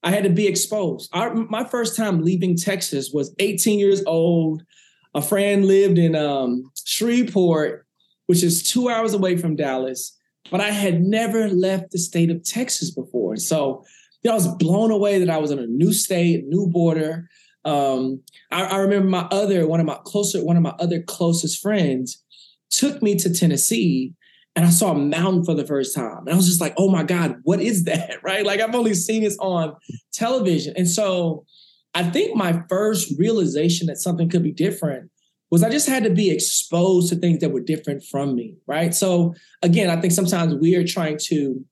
I 0.03 0.11
had 0.11 0.23
to 0.23 0.29
be 0.29 0.47
exposed. 0.47 1.09
I, 1.13 1.29
my 1.29 1.65
first 1.65 1.95
time 1.95 2.21
leaving 2.21 2.55
Texas 2.55 3.11
was 3.13 3.35
18 3.39 3.79
years 3.79 4.03
old. 4.05 4.63
A 5.13 5.21
friend 5.21 5.65
lived 5.65 5.97
in 5.97 6.15
um, 6.15 6.71
Shreveport 6.85 7.85
which 8.29 8.43
is 8.43 8.61
two 8.61 8.89
hours 8.89 9.15
away 9.15 9.35
from 9.37 9.55
Dallas. 9.55 10.15
But 10.51 10.61
I 10.61 10.69
had 10.69 11.01
never 11.01 11.49
left 11.49 11.89
the 11.89 11.97
state 11.97 12.29
of 12.29 12.43
Texas 12.43 12.91
before. 12.91 13.37
So 13.37 13.83
you 14.21 14.29
know, 14.29 14.33
I 14.33 14.35
was 14.35 14.47
blown 14.57 14.91
away 14.91 15.17
that 15.17 15.31
I 15.31 15.39
was 15.39 15.49
in 15.49 15.57
a 15.57 15.65
new 15.65 15.91
state, 15.91 16.45
new 16.45 16.67
border. 16.67 17.27
Um, 17.65 18.21
I, 18.51 18.65
I 18.65 18.77
remember 18.77 19.09
my 19.09 19.27
other, 19.31 19.67
one 19.67 19.79
of 19.79 19.87
my 19.87 19.97
closer, 20.03 20.45
one 20.45 20.57
of 20.57 20.61
my 20.61 20.75
other 20.79 21.01
closest 21.01 21.59
friends 21.59 22.23
took 22.69 23.01
me 23.01 23.15
to 23.15 23.33
Tennessee 23.33 24.13
and 24.59 24.67
I 24.67 24.71
saw 24.71 24.91
a 24.91 24.99
mountain 24.99 25.45
for 25.45 25.55
the 25.55 25.65
first 25.65 25.95
time. 25.95 26.17
And 26.17 26.31
I 26.31 26.35
was 26.35 26.45
just 26.45 26.59
like, 26.59 26.73
oh 26.75 26.89
my 26.89 27.03
God, 27.03 27.39
what 27.43 27.61
is 27.61 27.85
that? 27.85 28.17
Right? 28.23 28.45
Like 28.45 28.59
I've 28.59 28.75
only 28.75 28.93
seen 28.93 29.23
this 29.23 29.37
on 29.39 29.73
television. 30.11 30.73
And 30.75 30.85
so 30.85 31.45
I 31.93 32.03
think 32.03 32.35
my 32.35 32.61
first 32.67 33.17
realization 33.17 33.87
that 33.87 33.99
something 33.99 34.27
could 34.27 34.43
be 34.43 34.51
different 34.51 35.11
was 35.49 35.63
I 35.63 35.69
just 35.69 35.87
had 35.87 36.03
to 36.03 36.09
be 36.09 36.29
exposed 36.29 37.07
to 37.07 37.15
things 37.15 37.39
that 37.39 37.51
were 37.51 37.61
different 37.61 38.03
from 38.03 38.35
me, 38.35 38.57
right? 38.67 38.93
So 38.93 39.33
again, 39.61 39.89
I 39.89 40.01
think 40.01 40.11
sometimes 40.11 40.53
we 40.55 40.75
are 40.75 40.85
trying 40.85 41.19
to 41.27 41.63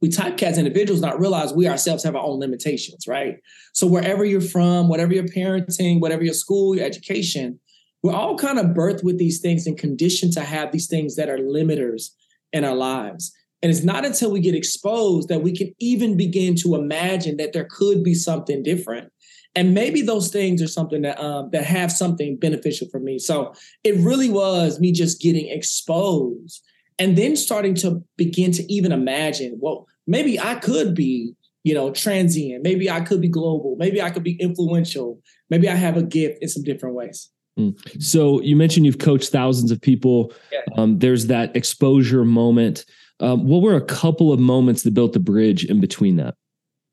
we 0.00 0.08
typecast 0.08 0.56
individuals, 0.56 1.02
not 1.02 1.20
realize 1.20 1.52
we 1.52 1.68
ourselves 1.68 2.04
have 2.04 2.16
our 2.16 2.24
own 2.24 2.40
limitations, 2.40 3.06
right? 3.06 3.36
So 3.74 3.86
wherever 3.86 4.24
you're 4.24 4.40
from, 4.40 4.88
whatever 4.88 5.12
your 5.12 5.24
parenting, 5.24 6.00
whatever 6.00 6.24
your 6.24 6.34
school, 6.34 6.74
your 6.74 6.86
education, 6.86 7.60
we're 8.04 8.14
all 8.14 8.36
kind 8.36 8.58
of 8.58 8.66
birthed 8.66 9.02
with 9.02 9.18
these 9.18 9.40
things 9.40 9.66
and 9.66 9.76
conditioned 9.76 10.32
to 10.34 10.42
have 10.42 10.70
these 10.70 10.86
things 10.86 11.16
that 11.16 11.28
are 11.28 11.38
limiters 11.38 12.10
in 12.52 12.62
our 12.62 12.76
lives. 12.76 13.32
And 13.62 13.72
it's 13.72 13.82
not 13.82 14.04
until 14.04 14.30
we 14.30 14.40
get 14.40 14.54
exposed 14.54 15.28
that 15.28 15.42
we 15.42 15.56
can 15.56 15.74
even 15.80 16.16
begin 16.16 16.54
to 16.56 16.76
imagine 16.76 17.38
that 17.38 17.52
there 17.52 17.66
could 17.68 18.04
be 18.04 18.14
something 18.14 18.62
different 18.62 19.10
and 19.54 19.74
maybe 19.74 20.02
those 20.02 20.30
things 20.30 20.60
are 20.62 20.68
something 20.68 21.02
that 21.02 21.20
um, 21.20 21.50
that 21.52 21.64
have 21.64 21.92
something 21.92 22.36
beneficial 22.36 22.88
for 22.90 22.98
me. 22.98 23.18
So 23.18 23.54
it 23.84 23.96
really 23.96 24.28
was 24.28 24.80
me 24.80 24.92
just 24.92 25.20
getting 25.20 25.48
exposed 25.48 26.62
and 26.98 27.16
then 27.16 27.36
starting 27.36 27.74
to 27.76 28.02
begin 28.16 28.52
to 28.52 28.72
even 28.72 28.92
imagine, 28.92 29.56
well, 29.60 29.86
maybe 30.06 30.38
I 30.40 30.56
could 30.56 30.94
be, 30.94 31.34
you 31.62 31.74
know, 31.74 31.92
transient. 31.92 32.64
Maybe 32.64 32.90
I 32.90 33.00
could 33.00 33.20
be 33.20 33.28
global. 33.28 33.76
Maybe 33.78 34.02
I 34.02 34.10
could 34.10 34.24
be 34.24 34.36
influential. 34.40 35.20
Maybe 35.50 35.68
I 35.68 35.74
have 35.74 35.96
a 35.96 36.02
gift 36.02 36.38
in 36.40 36.48
some 36.48 36.62
different 36.62 36.96
ways. 36.96 37.30
Mm. 37.58 38.02
So 38.02 38.40
you 38.40 38.56
mentioned 38.56 38.86
you've 38.86 38.98
coached 38.98 39.30
thousands 39.30 39.70
of 39.70 39.80
people. 39.80 40.32
Yeah. 40.52 40.60
Um, 40.76 40.98
there's 40.98 41.26
that 41.28 41.54
exposure 41.56 42.24
moment. 42.24 42.84
Um, 43.20 43.46
what 43.46 43.62
were 43.62 43.76
a 43.76 43.84
couple 43.84 44.32
of 44.32 44.40
moments 44.40 44.82
that 44.82 44.94
built 44.94 45.12
the 45.12 45.20
bridge 45.20 45.64
in 45.64 45.80
between 45.80 46.16
that? 46.16 46.34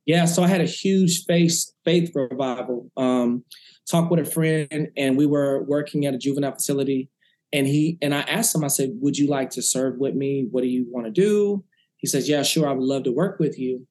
Yeah, 0.06 0.25
so 0.25 0.44
I 0.44 0.48
had 0.48 0.62
a 0.62 0.65
huge 0.65 1.25
faith 1.25 1.72
faith 1.86 2.12
revival. 2.15 2.91
Um, 2.98 3.44
talked 3.89 4.12
with 4.12 4.20
a 4.20 4.30
friend, 4.30 4.89
and 4.98 5.18
we 5.18 5.25
were 5.25 5.63
working 5.63 6.06
at 6.06 6.13
a 6.13 6.18
juvenile 6.18 6.53
facility. 6.53 7.10
And 7.53 7.68
he 7.68 7.98
and 8.01 8.15
I 8.15 8.22
asked 8.22 8.56
him, 8.56 8.63
I 8.63 8.68
said, 8.68 8.91
"Would 9.01 9.18
you 9.18 9.27
like 9.27 9.50
to 9.51 9.62
serve 9.62 9.98
with 9.98 10.15
me? 10.15 10.48
What 10.50 10.62
do 10.62 10.68
you 10.68 10.86
want 10.89 11.06
to 11.06 11.12
do?" 11.12 11.63
He 11.98 12.08
says, 12.08 12.27
"Yeah, 12.27 12.44
sure. 12.44 12.68
I 12.68 12.74
would 12.74 12.84
love 12.84 13.03
to 13.03 13.12
work 13.12 13.39
with 13.39 13.60
you." 13.60 13.88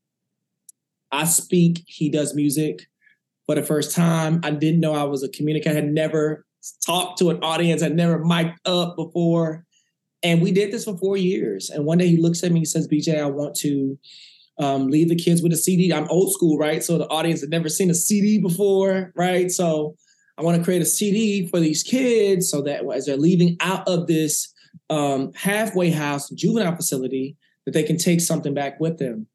I 1.12 1.24
speak. 1.24 1.84
He 1.86 2.08
does 2.08 2.34
music. 2.34 2.86
For 3.46 3.54
the 3.54 3.62
first 3.62 3.94
time, 3.94 4.40
I 4.44 4.50
didn't 4.50 4.80
know 4.80 4.94
I 4.94 5.04
was 5.04 5.22
a 5.22 5.28
communicator. 5.28 5.70
I 5.70 5.80
had 5.80 5.92
never 5.92 6.46
talked 6.84 7.18
to 7.18 7.30
an 7.30 7.42
audience. 7.42 7.82
I'd 7.82 7.94
never 7.94 8.18
mic'd 8.18 8.58
up 8.64 8.96
before. 8.96 9.64
And 10.22 10.42
we 10.42 10.52
did 10.52 10.72
this 10.72 10.84
for 10.84 10.96
four 10.98 11.16
years. 11.16 11.70
And 11.70 11.84
one 11.84 11.98
day 11.98 12.08
he 12.08 12.16
looks 12.16 12.42
at 12.44 12.52
me, 12.52 12.60
he 12.60 12.64
says, 12.64 12.86
BJ, 12.88 13.20
I 13.20 13.26
want 13.26 13.54
to 13.56 13.98
um, 14.58 14.88
leave 14.88 15.08
the 15.08 15.16
kids 15.16 15.42
with 15.42 15.52
a 15.52 15.56
CD. 15.56 15.92
I'm 15.92 16.08
old 16.08 16.32
school, 16.32 16.58
right? 16.58 16.84
So 16.84 16.98
the 16.98 17.08
audience 17.08 17.40
had 17.40 17.50
never 17.50 17.68
seen 17.68 17.90
a 17.90 17.94
CD 17.94 18.38
before, 18.38 19.12
right? 19.16 19.50
So 19.50 19.96
I 20.36 20.42
want 20.42 20.58
to 20.58 20.64
create 20.64 20.82
a 20.82 20.86
CD 20.86 21.48
for 21.48 21.60
these 21.60 21.82
kids 21.82 22.50
so 22.50 22.60
that 22.62 22.82
as 22.94 23.06
they're 23.06 23.16
leaving 23.16 23.56
out 23.60 23.88
of 23.88 24.06
this 24.06 24.52
um, 24.90 25.32
halfway 25.34 25.90
house 25.90 26.28
juvenile 26.30 26.76
facility, 26.76 27.36
that 27.64 27.72
they 27.72 27.82
can 27.82 27.96
take 27.96 28.20
something 28.20 28.54
back 28.54 28.78
with 28.80 28.98
them. 28.98 29.26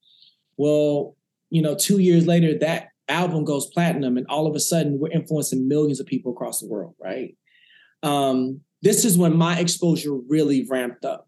Well, 0.57 1.15
you 1.49 1.61
know, 1.61 1.75
two 1.75 1.99
years 1.99 2.27
later, 2.27 2.57
that 2.59 2.89
album 3.07 3.43
goes 3.43 3.67
platinum, 3.67 4.17
and 4.17 4.25
all 4.27 4.47
of 4.47 4.55
a 4.55 4.59
sudden, 4.59 4.99
we're 4.99 5.11
influencing 5.11 5.67
millions 5.67 5.99
of 5.99 6.05
people 6.05 6.31
across 6.31 6.59
the 6.59 6.67
world, 6.67 6.95
right? 6.99 7.35
Um, 8.03 8.61
this 8.81 9.05
is 9.05 9.17
when 9.17 9.35
my 9.35 9.59
exposure 9.59 10.13
really 10.13 10.65
ramped 10.69 11.05
up. 11.05 11.27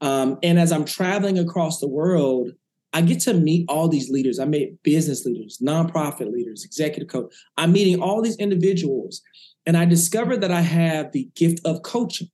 Um, 0.00 0.38
and 0.42 0.58
as 0.58 0.72
I'm 0.72 0.84
traveling 0.84 1.38
across 1.38 1.80
the 1.80 1.88
world, 1.88 2.50
I 2.92 3.02
get 3.02 3.20
to 3.20 3.34
meet 3.34 3.66
all 3.68 3.88
these 3.88 4.10
leaders. 4.10 4.38
I 4.38 4.44
meet 4.44 4.82
business 4.82 5.24
leaders, 5.26 5.58
nonprofit 5.62 6.32
leaders, 6.32 6.64
executive 6.64 7.08
coach. 7.08 7.32
I'm 7.56 7.72
meeting 7.72 8.00
all 8.00 8.22
these 8.22 8.36
individuals, 8.36 9.20
and 9.66 9.76
I 9.76 9.84
discovered 9.84 10.40
that 10.40 10.52
I 10.52 10.62
have 10.62 11.12
the 11.12 11.28
gift 11.34 11.60
of 11.66 11.82
coaching, 11.82 12.30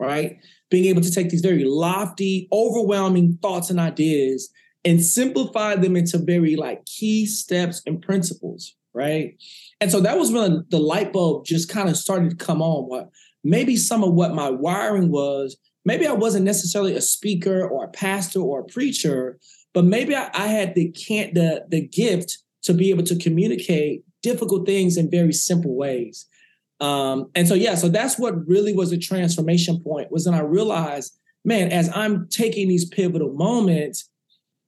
right? 0.00 0.38
Being 0.70 0.86
able 0.86 1.02
to 1.02 1.12
take 1.12 1.28
these 1.28 1.42
very 1.42 1.64
lofty, 1.64 2.48
overwhelming 2.52 3.38
thoughts 3.40 3.70
and 3.70 3.78
ideas 3.78 4.50
and 4.86 5.04
simplify 5.04 5.74
them 5.74 5.96
into 5.96 6.16
very 6.16 6.54
like 6.54 6.86
key 6.86 7.26
steps 7.26 7.82
and 7.86 8.00
principles, 8.00 8.76
right? 8.94 9.36
And 9.80 9.90
so 9.90 10.00
that 10.00 10.16
was 10.16 10.30
when 10.30 10.64
the 10.70 10.78
light 10.78 11.12
bulb 11.12 11.44
just 11.44 11.68
kind 11.68 11.88
of 11.88 11.96
started 11.96 12.30
to 12.30 12.36
come 12.36 12.62
on. 12.62 12.84
What 12.84 13.10
maybe 13.42 13.76
some 13.76 14.04
of 14.04 14.14
what 14.14 14.32
my 14.32 14.48
wiring 14.48 15.10
was, 15.10 15.56
maybe 15.84 16.06
I 16.06 16.12
wasn't 16.12 16.44
necessarily 16.44 16.94
a 16.94 17.00
speaker 17.00 17.66
or 17.66 17.84
a 17.84 17.88
pastor 17.88 18.38
or 18.38 18.60
a 18.60 18.64
preacher, 18.64 19.38
but 19.74 19.84
maybe 19.84 20.14
I, 20.14 20.30
I 20.32 20.46
had 20.46 20.76
the 20.76 20.92
can't 20.92 21.34
the 21.34 21.66
the 21.68 21.80
gift 21.80 22.38
to 22.62 22.72
be 22.72 22.90
able 22.90 23.04
to 23.04 23.16
communicate 23.16 24.04
difficult 24.22 24.66
things 24.66 24.96
in 24.96 25.10
very 25.10 25.32
simple 25.32 25.74
ways. 25.74 26.26
Um, 26.78 27.30
and 27.34 27.48
so 27.48 27.54
yeah, 27.54 27.74
so 27.74 27.88
that's 27.88 28.20
what 28.20 28.46
really 28.46 28.72
was 28.72 28.92
a 28.92 28.98
transformation 28.98 29.80
point 29.80 30.12
was 30.12 30.26
when 30.26 30.34
I 30.34 30.42
realized, 30.42 31.18
man, 31.44 31.72
as 31.72 31.90
I'm 31.94 32.28
taking 32.28 32.68
these 32.68 32.84
pivotal 32.84 33.32
moments 33.32 34.08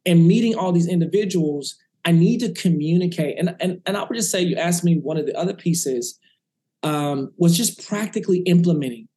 and 0.08 0.26
meeting 0.26 0.54
all 0.54 0.72
these 0.72 0.88
individuals, 0.88 1.76
I 2.04 2.12
need 2.12 2.40
to 2.40 2.52
communicate. 2.52 3.38
And 3.38 3.54
and 3.60 3.80
and 3.84 3.96
I 3.96 4.02
would 4.02 4.16
just 4.16 4.30
say, 4.30 4.40
you 4.42 4.56
asked 4.56 4.82
me 4.82 4.96
one 4.96 5.18
of 5.18 5.26
the 5.26 5.36
other 5.38 5.54
pieces 5.54 6.18
um, 6.82 7.32
was 7.36 7.56
just 7.56 7.86
practically 7.86 8.38
implementing. 8.40 9.08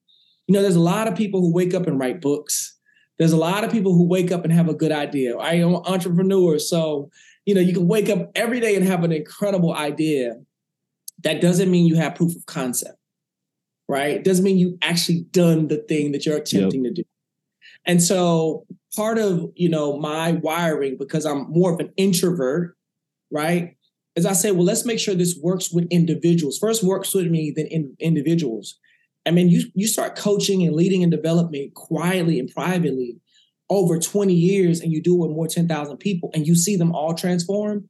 You 0.48 0.54
know, 0.54 0.62
there's 0.62 0.76
a 0.76 0.82
lot 0.82 1.08
of 1.08 1.16
people 1.16 1.40
who 1.40 1.54
wake 1.54 1.74
up 1.74 1.88
and 1.88 1.98
write 1.98 2.20
books. 2.20 2.78
There's 3.18 3.32
a 3.32 3.38
lot 3.38 3.64
of 3.64 3.72
people 3.72 3.94
who 3.94 4.08
wake 4.08 4.32
up 4.32 4.44
and 4.44 4.52
have 4.52 4.68
a 4.68 4.74
good 4.74 4.92
idea. 4.92 5.38
I 5.38 5.54
am 5.54 5.76
an 5.76 5.82
entrepreneur, 5.86 6.60
so 6.60 7.10
you 7.46 7.56
know 7.56 7.62
you 7.62 7.74
can 7.74 7.88
wake 7.88 8.10
up 8.10 8.32
every 8.36 8.60
day 8.60 8.76
and 8.76 8.86
have 8.86 9.04
an 9.04 9.14
incredible 9.14 9.74
idea. 9.74 10.36
That 11.24 11.40
doesn't 11.40 11.72
mean 11.72 11.86
you 11.86 11.96
have 11.96 12.16
proof 12.16 12.36
of 12.36 12.46
concept, 12.48 12.98
right? 13.88 14.16
It 14.18 14.24
doesn't 14.24 14.44
mean 14.44 14.58
you've 14.58 14.80
actually 14.82 15.22
done 15.32 15.68
the 15.68 15.78
thing 15.78 16.12
that 16.12 16.26
you're 16.26 16.38
attempting 16.38 16.84
yep. 16.84 16.96
to 16.96 17.04
do. 17.04 17.08
And 17.86 18.02
so 18.02 18.66
part 18.96 19.18
of 19.18 19.52
you 19.56 19.70
know 19.70 19.98
my 19.98 20.34
wiring 20.34 20.98
because 20.98 21.26
I'm 21.26 21.50
more 21.50 21.74
of 21.74 21.80
an 21.80 21.92
introvert, 21.98 22.76
right? 23.32 23.76
As 24.16 24.26
I 24.26 24.34
say, 24.34 24.52
well, 24.52 24.66
let's 24.66 24.86
make 24.86 25.00
sure 25.00 25.16
this 25.16 25.40
works 25.42 25.72
with 25.72 25.88
individuals. 25.90 26.58
First 26.58 26.84
works 26.84 27.14
with 27.14 27.28
me, 27.28 27.54
then 27.56 27.68
in 27.68 27.96
individuals. 28.00 28.78
I 29.26 29.32
mean, 29.32 29.50
you 29.50 29.64
you 29.74 29.88
start 29.88 30.16
coaching 30.16 30.64
and 30.64 30.76
leading 30.76 31.04
and 31.04 31.12
development 31.12 31.74
quietly 31.76 32.40
and 32.40 32.50
privately 32.50 33.18
over 33.70 33.98
20 33.98 34.34
years, 34.34 34.82
and 34.82 34.92
you 34.92 35.02
do 35.02 35.16
it 35.16 35.28
with 35.28 35.36
more 35.36 35.48
10,000 35.48 35.98
people, 35.98 36.30
and 36.34 36.46
you 36.46 36.56
see 36.56 36.76
them 36.76 36.94
all 36.94 37.14
transform. 37.14 37.90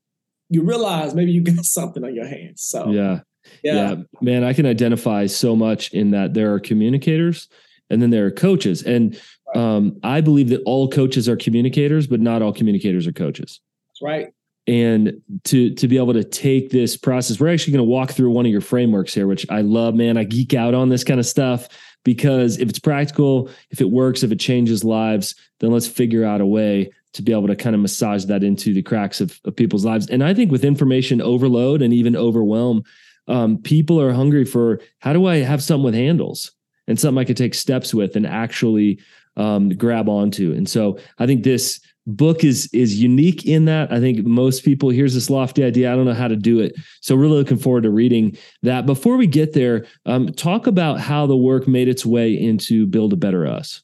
You 0.50 0.64
realize 0.64 1.16
maybe 1.16 1.32
you 1.32 1.42
got 1.56 1.66
something 1.66 2.04
on 2.04 2.14
your 2.14 2.28
hands. 2.28 2.64
So 2.64 2.92
yeah. 2.92 3.22
yeah, 3.64 3.74
yeah, 3.74 3.96
man, 4.22 4.44
I 4.44 4.54
can 4.54 4.66
identify 4.66 5.26
so 5.26 5.56
much 5.56 5.92
in 5.92 6.12
that 6.12 6.34
there 6.34 6.54
are 6.54 6.60
communicators, 6.60 7.48
and 7.90 8.02
then 8.02 8.12
there 8.12 8.26
are 8.28 8.32
coaches, 8.32 8.84
and 8.84 9.20
um, 9.56 10.00
I 10.04 10.22
believe 10.22 10.50
that 10.50 10.62
all 10.66 10.88
coaches 10.90 11.28
are 11.28 11.36
communicators, 11.36 12.08
but 12.08 12.20
not 12.20 12.42
all 12.42 12.54
communicators 12.54 13.08
are 13.08 13.12
coaches. 13.12 13.60
That's 13.90 14.02
right. 14.02 14.34
And 14.68 15.22
to 15.46 15.74
to 15.74 15.88
be 15.88 15.98
able 15.98 16.14
to 16.14 16.24
take 16.24 16.70
this 16.70 16.96
process 16.96 17.40
we're 17.40 17.52
actually 17.52 17.74
going 17.74 17.86
to 17.86 17.90
walk 17.90 18.12
through 18.12 18.30
one 18.30 18.46
of 18.46 18.52
your 18.52 18.62
frameworks 18.62 19.12
here 19.12 19.26
which 19.26 19.44
i 19.50 19.62
love 19.62 19.96
man. 19.96 20.18
I 20.18 20.24
geek 20.24 20.54
out 20.54 20.76
on 20.76 20.90
this 20.90 21.04
kind 21.04 21.20
of 21.20 21.26
stuff 21.26 21.68
because 22.06 22.60
if 22.60 22.70
it's 22.70 22.78
practical 22.78 23.50
if 23.72 23.82
it 23.82 23.90
works 23.90 24.22
if 24.22 24.32
it 24.32 24.40
changes 24.40 24.84
lives 24.84 25.34
then 25.62 25.72
let's 25.72 25.88
figure 25.88 26.24
out 26.24 26.42
a 26.42 26.46
way 26.46 26.92
to 27.14 27.24
be 27.24 27.32
able 27.32 27.48
to 27.48 27.56
kind 27.56 27.76
of 27.76 27.82
massage 27.82 28.26
that 28.26 28.44
into 28.44 28.72
the 28.72 28.84
cracks 28.84 29.20
of, 29.20 29.40
of 29.46 29.56
people's 29.56 29.84
lives. 29.84 30.08
And 30.08 30.24
i 30.24 30.32
think 30.32 30.52
with 30.52 30.64
information 30.64 31.22
overload 31.22 31.82
and 31.82 31.92
even 31.92 32.16
overwhelm 32.16 32.84
um, 33.28 33.58
people 33.58 34.00
are 34.00 34.14
hungry 34.14 34.46
for 34.46 34.80
how 35.00 35.12
do 35.12 35.26
i 35.26 35.38
have 35.38 35.64
something 35.64 35.86
with 35.86 35.96
handles 35.96 36.52
and 36.88 37.00
something 37.00 37.20
i 37.20 37.26
could 37.26 37.36
take 37.36 37.56
steps 37.56 37.96
with 37.96 38.16
and 38.16 38.28
actually 38.28 39.00
um, 39.38 39.70
grab 39.70 40.10
onto. 40.10 40.54
And 40.54 40.70
so 40.70 40.98
i 41.20 41.26
think 41.26 41.44
this 41.44 41.80
book 42.08 42.44
is 42.44 42.70
is 42.74 43.02
unique 43.02 43.46
in 43.46 43.66
that. 43.66 43.92
I 43.92 44.00
think 44.00 44.26
most 44.26 44.64
people 44.64 44.90
here's 44.90 45.14
this 45.14 45.30
lofty 45.30 45.64
idea 45.64 45.92
i 45.92 45.96
don't 45.96 46.06
know 46.06 46.14
how 46.14 46.28
to 46.28 46.36
do 46.36 46.60
it. 46.60 46.74
So 47.02 47.16
really 47.16 47.38
looking 47.38 47.58
forward 47.58 47.84
to 47.84 47.92
reading 47.92 48.38
that. 48.64 48.86
Before 48.86 49.18
we 49.18 49.28
get 49.28 49.54
there 49.54 49.86
um, 50.06 50.28
talk 50.34 50.68
about 50.68 51.00
how 51.00 51.28
the 51.28 51.38
work 51.38 51.68
made 51.68 51.88
its 51.88 52.06
way 52.06 52.34
into 52.34 52.88
build 52.88 53.14
a 53.14 53.18
better 53.18 53.46
us. 53.48 53.84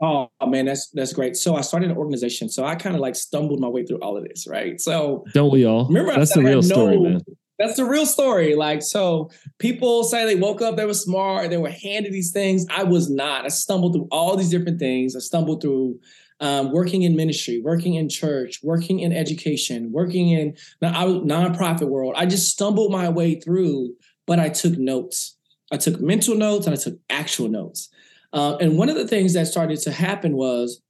Oh 0.00 0.30
man 0.46 0.64
that's 0.64 0.88
that's 0.90 1.12
great. 1.12 1.36
So 1.36 1.56
i 1.56 1.60
started 1.60 1.90
an 1.90 1.96
organization 1.96 2.48
so 2.48 2.64
i 2.64 2.74
kind 2.74 2.94
of 2.94 3.00
like 3.00 3.16
stumbled 3.16 3.60
my 3.60 3.68
way 3.68 3.84
through 3.84 3.98
all 3.98 4.16
of 4.16 4.24
this 4.24 4.46
right? 4.48 4.80
So 4.80 5.24
don't 5.34 5.52
we 5.52 5.64
all? 5.64 5.86
remember 5.86 6.14
that's 6.14 6.34
the 6.34 6.42
real 6.42 6.62
story 6.62 6.96
no, 6.96 7.02
man 7.02 7.20
that's 7.62 7.76
the 7.76 7.84
real 7.84 8.06
story. 8.06 8.54
Like, 8.54 8.82
so 8.82 9.30
people 9.58 10.02
say 10.02 10.24
they 10.24 10.34
woke 10.34 10.60
up, 10.60 10.76
they 10.76 10.84
were 10.84 10.94
smart, 10.94 11.50
they 11.50 11.56
were 11.56 11.70
handed 11.70 12.12
these 12.12 12.32
things. 12.32 12.66
I 12.70 12.82
was 12.82 13.08
not. 13.08 13.44
I 13.44 13.48
stumbled 13.48 13.94
through 13.94 14.08
all 14.10 14.36
these 14.36 14.50
different 14.50 14.80
things. 14.80 15.14
I 15.14 15.20
stumbled 15.20 15.62
through 15.62 16.00
um, 16.40 16.72
working 16.72 17.02
in 17.02 17.14
ministry, 17.14 17.62
working 17.64 17.94
in 17.94 18.08
church, 18.08 18.58
working 18.64 18.98
in 18.98 19.12
education, 19.12 19.92
working 19.92 20.30
in 20.30 20.56
nonprofit 20.82 21.88
world. 21.88 22.14
I 22.16 22.26
just 22.26 22.50
stumbled 22.50 22.90
my 22.90 23.08
way 23.08 23.38
through, 23.38 23.94
but 24.26 24.40
I 24.40 24.48
took 24.48 24.76
notes. 24.76 25.38
I 25.70 25.76
took 25.76 26.00
mental 26.00 26.34
notes 26.34 26.66
and 26.66 26.74
I 26.74 26.80
took 26.80 26.98
actual 27.10 27.48
notes. 27.48 27.88
Uh, 28.32 28.56
and 28.56 28.76
one 28.76 28.88
of 28.88 28.96
the 28.96 29.06
things 29.06 29.34
that 29.34 29.46
started 29.46 29.78
to 29.82 29.92
happen 29.92 30.36
was 30.36 30.82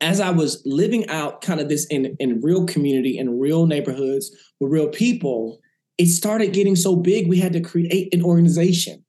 as 0.00 0.18
I 0.18 0.30
was 0.30 0.62
living 0.64 1.06
out 1.08 1.42
kind 1.42 1.60
of 1.60 1.68
this 1.68 1.84
in, 1.86 2.16
in 2.18 2.40
real 2.40 2.64
community, 2.64 3.18
in 3.18 3.38
real 3.38 3.66
neighborhoods 3.66 4.34
with 4.60 4.72
real 4.72 4.88
people, 4.88 5.60
it 6.00 6.06
started 6.06 6.54
getting 6.54 6.76
so 6.76 6.96
big 6.96 7.28
we 7.28 7.38
had 7.38 7.52
to 7.52 7.60
create 7.60 8.14
an 8.14 8.22
organization, 8.22 9.04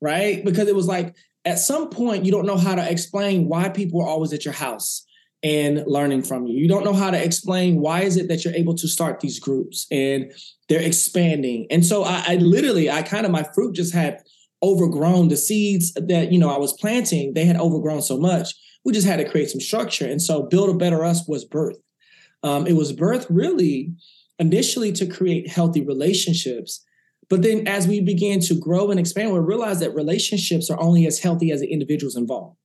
right? 0.00 0.42
Because 0.42 0.66
it 0.66 0.74
was 0.74 0.86
like 0.86 1.14
at 1.44 1.58
some 1.58 1.90
point 1.90 2.24
you 2.24 2.32
don't 2.32 2.46
know 2.46 2.56
how 2.56 2.74
to 2.74 2.90
explain 2.90 3.48
why 3.48 3.68
people 3.68 4.00
are 4.00 4.08
always 4.08 4.32
at 4.32 4.42
your 4.42 4.54
house 4.54 5.06
and 5.42 5.84
learning 5.86 6.22
from 6.22 6.46
you. 6.46 6.58
You 6.58 6.68
don't 6.68 6.86
know 6.86 6.94
how 6.94 7.10
to 7.10 7.22
explain 7.22 7.82
why 7.82 8.00
is 8.00 8.16
it 8.16 8.28
that 8.28 8.46
you're 8.46 8.54
able 8.54 8.74
to 8.76 8.88
start 8.88 9.20
these 9.20 9.38
groups 9.38 9.86
and 9.90 10.32
they're 10.70 10.80
expanding. 10.80 11.66
And 11.70 11.84
so 11.84 12.02
I, 12.02 12.24
I 12.26 12.36
literally, 12.36 12.90
I 12.90 13.02
kind 13.02 13.26
of 13.26 13.30
my 13.30 13.44
fruit 13.54 13.74
just 13.74 13.92
had 13.92 14.22
overgrown 14.62 15.28
the 15.28 15.36
seeds 15.36 15.92
that 15.92 16.32
you 16.32 16.38
know 16.38 16.48
I 16.48 16.56
was 16.56 16.72
planting. 16.72 17.34
They 17.34 17.44
had 17.44 17.58
overgrown 17.58 18.00
so 18.00 18.18
much. 18.18 18.54
We 18.86 18.94
just 18.94 19.06
had 19.06 19.18
to 19.18 19.28
create 19.28 19.50
some 19.50 19.60
structure. 19.60 20.06
And 20.06 20.22
so 20.22 20.44
build 20.44 20.70
a 20.70 20.78
better 20.78 21.04
us 21.04 21.28
was 21.28 21.44
birth. 21.44 21.76
Um, 22.42 22.66
it 22.66 22.74
was 22.74 22.94
birth 22.94 23.26
really 23.28 23.92
initially 24.38 24.92
to 24.92 25.06
create 25.06 25.48
healthy 25.48 25.84
relationships 25.84 26.84
but 27.28 27.42
then 27.42 27.66
as 27.66 27.88
we 27.88 28.00
began 28.00 28.40
to 28.40 28.54
grow 28.54 28.90
and 28.90 29.00
expand, 29.00 29.32
we 29.32 29.40
realized 29.40 29.80
that 29.80 29.94
relationships 29.94 30.70
are 30.70 30.80
only 30.80 31.06
as 31.06 31.18
healthy 31.18 31.50
as 31.50 31.60
the 31.60 31.72
individuals 31.72 32.16
involved, 32.16 32.56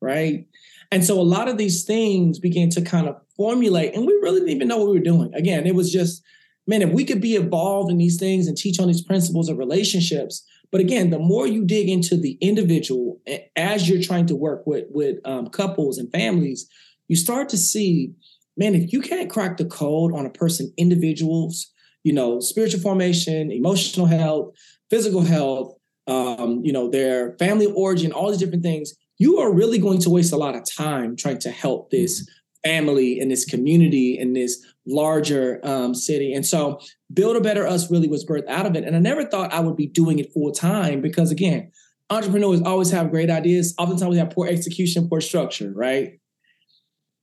right? 0.00 0.46
And 0.90 1.04
so 1.04 1.20
a 1.20 1.22
lot 1.22 1.48
of 1.48 1.58
these 1.58 1.84
things 1.84 2.40
began 2.40 2.70
to 2.70 2.82
kind 2.82 3.08
of 3.08 3.20
formulate, 3.36 3.94
and 3.94 4.06
we 4.06 4.12
really 4.14 4.40
didn't 4.40 4.56
even 4.56 4.68
know 4.68 4.78
what 4.78 4.88
we 4.88 4.98
were 4.98 5.04
doing. 5.04 5.32
Again, 5.34 5.66
it 5.66 5.76
was 5.76 5.92
just, 5.92 6.22
man, 6.66 6.82
if 6.82 6.90
we 6.90 7.04
could 7.04 7.20
be 7.20 7.36
involved 7.36 7.90
in 7.90 7.98
these 7.98 8.18
things 8.18 8.48
and 8.48 8.56
teach 8.56 8.80
on 8.80 8.88
these 8.88 9.02
principles 9.02 9.48
of 9.48 9.58
relationships, 9.58 10.44
but 10.72 10.80
again, 10.80 11.10
the 11.10 11.18
more 11.18 11.46
you 11.46 11.64
dig 11.64 11.88
into 11.88 12.16
the 12.16 12.36
individual 12.40 13.20
as 13.56 13.88
you're 13.88 14.02
trying 14.02 14.26
to 14.26 14.36
work 14.36 14.66
with 14.66 14.84
with 14.90 15.18
um, 15.24 15.48
couples 15.48 15.98
and 15.98 16.10
families, 16.12 16.68
you 17.08 17.16
start 17.16 17.48
to 17.50 17.56
see, 17.56 18.12
man, 18.60 18.74
if 18.74 18.92
you 18.92 19.00
can't 19.00 19.30
crack 19.30 19.56
the 19.56 19.64
code 19.64 20.12
on 20.14 20.26
a 20.26 20.30
person, 20.30 20.72
individuals, 20.76 21.72
you 22.04 22.12
know, 22.12 22.38
spiritual 22.38 22.80
formation, 22.80 23.50
emotional 23.50 24.06
health, 24.06 24.54
physical 24.90 25.22
health, 25.22 25.74
um, 26.06 26.60
you 26.62 26.72
know, 26.72 26.88
their 26.88 27.36
family 27.38 27.66
origin, 27.66 28.12
all 28.12 28.30
these 28.30 28.38
different 28.38 28.62
things, 28.62 28.92
you 29.18 29.38
are 29.38 29.52
really 29.52 29.78
going 29.78 29.98
to 30.00 30.10
waste 30.10 30.32
a 30.32 30.36
lot 30.36 30.54
of 30.54 30.62
time 30.70 31.16
trying 31.16 31.38
to 31.38 31.50
help 31.50 31.90
this 31.90 32.22
mm-hmm. 32.22 32.70
family 32.70 33.18
and 33.18 33.30
this 33.30 33.46
community 33.46 34.18
and 34.18 34.36
this 34.36 34.64
larger 34.86 35.60
um, 35.64 35.94
city. 35.94 36.32
And 36.34 36.44
so, 36.44 36.80
Build 37.12 37.36
a 37.36 37.40
Better 37.40 37.66
Us 37.66 37.90
really 37.90 38.08
was 38.08 38.26
birthed 38.26 38.48
out 38.48 38.66
of 38.66 38.76
it. 38.76 38.84
And 38.84 38.94
I 38.94 38.98
never 38.98 39.24
thought 39.24 39.52
I 39.52 39.60
would 39.60 39.76
be 39.76 39.86
doing 39.86 40.18
it 40.18 40.32
full 40.32 40.52
time 40.52 41.00
because, 41.00 41.30
again, 41.30 41.72
entrepreneurs 42.10 42.60
always 42.62 42.90
have 42.90 43.10
great 43.10 43.30
ideas. 43.30 43.74
Oftentimes, 43.78 44.10
we 44.10 44.18
have 44.18 44.30
poor 44.30 44.46
execution, 44.46 45.08
poor 45.08 45.20
structure, 45.20 45.72
right? 45.74 46.19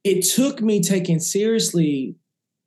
It 0.07 0.23
took 0.23 0.61
me 0.61 0.81
taking 0.81 1.19
seriously 1.19 2.15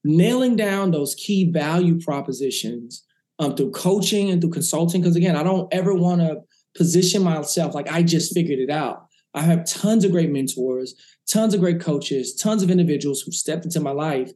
nailing 0.04 0.56
down 0.56 0.90
those 0.90 1.14
key 1.14 1.50
value 1.50 1.98
propositions 1.98 3.02
um, 3.38 3.56
through 3.56 3.70
coaching 3.70 4.28
and 4.28 4.42
through 4.42 4.50
consulting. 4.50 5.00
Because 5.00 5.16
again, 5.16 5.36
I 5.36 5.42
don't 5.42 5.72
ever 5.72 5.94
want 5.94 6.20
to 6.20 6.42
position 6.76 7.22
myself 7.22 7.74
like 7.74 7.90
I 7.90 8.02
just 8.02 8.34
figured 8.34 8.58
it 8.58 8.68
out. 8.68 9.06
I 9.32 9.40
have 9.40 9.64
tons 9.64 10.04
of 10.04 10.10
great 10.10 10.30
mentors, 10.30 10.94
tons 11.30 11.54
of 11.54 11.60
great 11.60 11.80
coaches, 11.80 12.34
tons 12.34 12.62
of 12.62 12.70
individuals 12.70 13.22
who 13.22 13.32
stepped 13.32 13.64
into 13.64 13.80
my 13.80 13.92
life. 13.92 14.30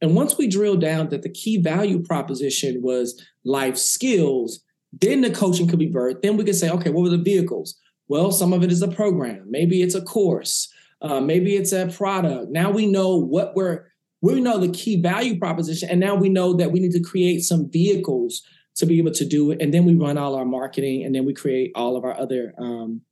And 0.00 0.14
once 0.14 0.38
we 0.38 0.46
drilled 0.46 0.80
down 0.80 1.08
that 1.08 1.22
the 1.22 1.30
key 1.30 1.56
value 1.56 2.04
proposition 2.04 2.82
was 2.82 3.20
life 3.44 3.76
skills, 3.76 4.60
then 4.92 5.22
the 5.22 5.30
coaching 5.30 5.66
could 5.66 5.80
be 5.80 5.90
birthed. 5.90 6.22
Then 6.22 6.36
we 6.36 6.44
could 6.44 6.54
say, 6.54 6.70
okay, 6.70 6.90
what 6.90 7.02
were 7.02 7.08
the 7.08 7.18
vehicles? 7.18 7.76
Well, 8.06 8.30
some 8.30 8.52
of 8.52 8.62
it 8.62 8.70
is 8.70 8.82
a 8.82 8.88
program. 8.88 9.46
Maybe 9.48 9.82
it's 9.82 9.96
a 9.96 10.02
course. 10.02 10.72
Uh, 11.02 11.20
maybe 11.20 11.56
it's 11.56 11.72
a 11.72 11.86
product. 11.88 12.50
Now 12.50 12.70
we 12.70 12.86
know 12.86 13.16
what 13.16 13.54
we're 13.54 13.86
we 14.20 14.40
know 14.40 14.58
the 14.58 14.70
key 14.70 15.00
value 15.00 15.38
proposition, 15.38 15.90
and 15.90 16.00
now 16.00 16.14
we 16.14 16.30
know 16.30 16.54
that 16.54 16.72
we 16.72 16.80
need 16.80 16.92
to 16.92 17.00
create 17.00 17.42
some 17.42 17.70
vehicles 17.70 18.42
to 18.76 18.86
be 18.86 18.98
able 18.98 19.12
to 19.12 19.24
do 19.24 19.50
it. 19.50 19.60
And 19.60 19.72
then 19.72 19.84
we 19.84 19.94
run 19.94 20.16
all 20.16 20.34
our 20.34 20.46
marketing, 20.46 21.04
and 21.04 21.14
then 21.14 21.26
we 21.26 21.34
create 21.34 21.72
all 21.74 21.96
of 21.96 22.04
our 22.04 22.18
other 22.18 22.54
um, 22.58 23.02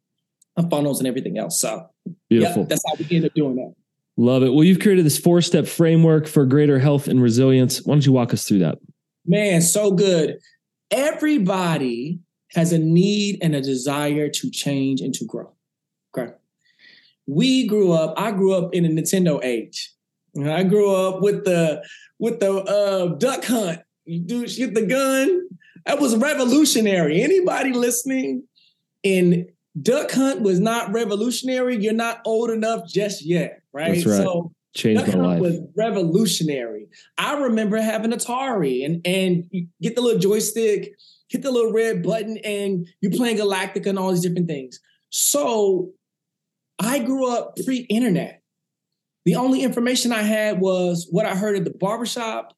funnels 0.70 1.00
and 1.00 1.06
everything 1.06 1.38
else. 1.38 1.60
So, 1.60 1.86
beautiful. 2.30 2.64
that's 2.64 2.82
how 2.88 2.94
we 2.98 3.16
end 3.16 3.26
up 3.26 3.34
doing 3.34 3.56
that. 3.56 3.74
Love 4.16 4.42
it. 4.42 4.52
Well, 4.52 4.64
you've 4.64 4.80
created 4.80 5.04
this 5.04 5.18
four 5.18 5.40
step 5.40 5.66
framework 5.66 6.26
for 6.26 6.44
greater 6.46 6.78
health 6.78 7.08
and 7.08 7.22
resilience. 7.22 7.82
Why 7.82 7.94
don't 7.94 8.06
you 8.06 8.12
walk 8.12 8.32
us 8.32 8.46
through 8.46 8.60
that? 8.60 8.78
Man, 9.26 9.60
so 9.62 9.90
good. 9.90 10.38
Everybody 10.90 12.20
has 12.50 12.72
a 12.72 12.78
need 12.78 13.38
and 13.42 13.54
a 13.54 13.60
desire 13.60 14.28
to 14.28 14.50
change 14.50 15.00
and 15.00 15.14
to 15.14 15.24
grow. 15.24 15.52
Okay. 16.16 16.32
We 17.34 17.66
grew 17.66 17.92
up, 17.92 18.14
I 18.16 18.32
grew 18.32 18.54
up 18.54 18.74
in 18.74 18.84
a 18.84 18.88
Nintendo 18.88 19.42
age. 19.42 19.92
I 20.44 20.62
grew 20.62 20.94
up 20.94 21.20
with 21.20 21.44
the 21.44 21.82
with 22.18 22.40
the 22.40 22.52
uh, 22.52 23.14
duck 23.16 23.44
hunt. 23.44 23.80
You 24.04 24.20
do 24.20 24.48
shoot 24.48 24.74
the 24.74 24.86
gun. 24.86 25.48
That 25.86 26.00
was 26.00 26.16
revolutionary. 26.16 27.22
Anybody 27.22 27.72
listening 27.72 28.44
in 29.02 29.48
duck 29.80 30.10
hunt 30.10 30.42
was 30.42 30.60
not 30.60 30.92
revolutionary. 30.92 31.76
You're 31.76 31.92
not 31.92 32.20
old 32.24 32.50
enough 32.50 32.88
just 32.88 33.24
yet, 33.24 33.62
right? 33.72 33.94
That's 33.94 34.06
right. 34.06 34.22
So 34.22 34.52
changed 34.74 35.04
duck 35.04 35.14
my 35.16 35.26
life. 35.26 35.40
Was 35.40 35.60
revolutionary. 35.76 36.88
I 37.18 37.34
remember 37.34 37.80
having 37.80 38.12
Atari 38.12 38.84
and 38.84 39.00
and 39.06 39.44
you 39.50 39.66
get 39.80 39.94
the 39.96 40.00
little 40.00 40.20
joystick, 40.20 40.94
hit 41.28 41.42
the 41.42 41.50
little 41.50 41.72
red 41.72 42.02
button, 42.02 42.38
and 42.38 42.86
you're 43.00 43.12
playing 43.12 43.38
Galactica 43.38 43.86
and 43.86 43.98
all 43.98 44.10
these 44.10 44.22
different 44.22 44.48
things. 44.48 44.80
So 45.10 45.92
I 46.82 46.98
grew 46.98 47.30
up 47.30 47.56
pre-internet. 47.64 48.42
The 49.24 49.36
only 49.36 49.62
information 49.62 50.12
I 50.12 50.22
had 50.22 50.60
was 50.60 51.06
what 51.10 51.26
I 51.26 51.36
heard 51.36 51.56
at 51.56 51.64
the 51.64 51.70
barbershop, 51.70 52.56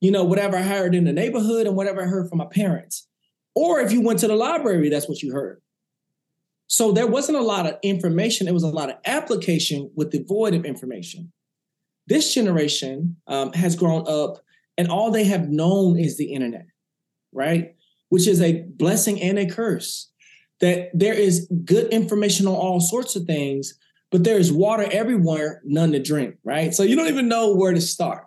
you 0.00 0.10
know, 0.10 0.24
whatever 0.24 0.56
I 0.56 0.62
heard 0.62 0.94
in 0.94 1.04
the 1.04 1.12
neighborhood 1.12 1.66
and 1.66 1.76
whatever 1.76 2.02
I 2.02 2.06
heard 2.06 2.28
from 2.28 2.38
my 2.38 2.46
parents. 2.46 3.06
Or 3.54 3.80
if 3.80 3.92
you 3.92 4.00
went 4.00 4.18
to 4.20 4.28
the 4.28 4.34
library, 4.34 4.88
that's 4.88 5.08
what 5.08 5.22
you 5.22 5.32
heard. 5.32 5.60
So 6.66 6.92
there 6.92 7.06
wasn't 7.06 7.38
a 7.38 7.42
lot 7.42 7.66
of 7.66 7.78
information. 7.82 8.48
It 8.48 8.54
was 8.54 8.62
a 8.62 8.68
lot 8.68 8.90
of 8.90 8.96
application 9.04 9.90
with 9.94 10.10
the 10.10 10.24
void 10.24 10.54
of 10.54 10.64
information. 10.64 11.32
This 12.06 12.34
generation 12.34 13.16
um, 13.26 13.52
has 13.52 13.76
grown 13.76 14.04
up 14.08 14.38
and 14.76 14.88
all 14.88 15.10
they 15.10 15.24
have 15.24 15.48
known 15.48 15.98
is 15.98 16.16
the 16.16 16.32
internet, 16.32 16.66
right? 17.32 17.74
Which 18.08 18.26
is 18.26 18.40
a 18.40 18.62
blessing 18.62 19.20
and 19.20 19.38
a 19.38 19.46
curse. 19.46 20.09
That 20.60 20.90
there 20.92 21.14
is 21.14 21.48
good 21.64 21.92
information 21.92 22.46
on 22.46 22.54
all 22.54 22.80
sorts 22.80 23.16
of 23.16 23.24
things, 23.24 23.74
but 24.10 24.24
there 24.24 24.38
is 24.38 24.52
water 24.52 24.86
everywhere, 24.90 25.62
none 25.64 25.92
to 25.92 26.02
drink, 26.02 26.36
right? 26.44 26.74
So 26.74 26.82
you 26.82 26.96
don't 26.96 27.08
even 27.08 27.28
know 27.28 27.54
where 27.54 27.72
to 27.72 27.80
start. 27.80 28.26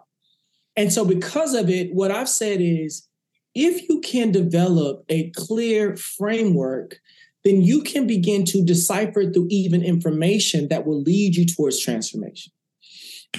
And 0.76 0.92
so, 0.92 1.06
because 1.06 1.54
of 1.54 1.70
it, 1.70 1.94
what 1.94 2.12
I've 2.12 2.30
said 2.30 2.60
is 2.60 3.08
if 3.54 3.88
you 3.88 4.02
can 4.02 4.32
develop 4.32 5.06
a 5.10 5.30
clear 5.36 5.96
framework, 5.96 7.00
then 7.44 7.62
you 7.62 7.84
can 7.84 8.08
begin 8.08 8.46
to 8.46 8.64
decipher 8.64 9.32
through 9.32 9.48
even 9.50 9.84
information 9.84 10.70
that 10.70 10.86
will 10.86 11.02
lead 11.02 11.36
you 11.36 11.46
towards 11.46 11.80
transformation. 11.80 12.52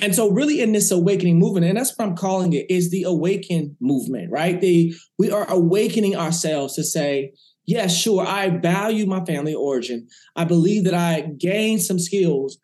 And 0.03 0.15
so, 0.15 0.31
really, 0.31 0.61
in 0.61 0.73
this 0.73 0.91
awakening 0.91 1.39
movement, 1.39 1.67
and 1.67 1.79
that's 1.79 1.97
what 1.97 2.07
I'm 2.07 2.17
calling 2.17 2.53
it, 2.53 2.67
is 2.69 2.91
the 2.91 3.05
awaken 3.05 3.77
movement, 3.81 4.31
right? 4.31 4.61
The 4.61 4.95
we 5.19 5.31
are 5.31 5.49
awakening 5.49 6.17
ourselves 6.17 6.75
to 6.75 6.85
say, 6.85 7.33
yes, 7.67 7.97
sure, 7.97 8.27
I 8.27 8.51
value 8.51 9.07
my 9.07 9.25
family 9.25 9.55
origin. 9.55 10.09
I 10.37 10.45
believe 10.45 10.85
that 10.85 10.95
I 10.95 11.23
gained 11.39 11.83
some 11.83 11.99
skills, 11.99 12.59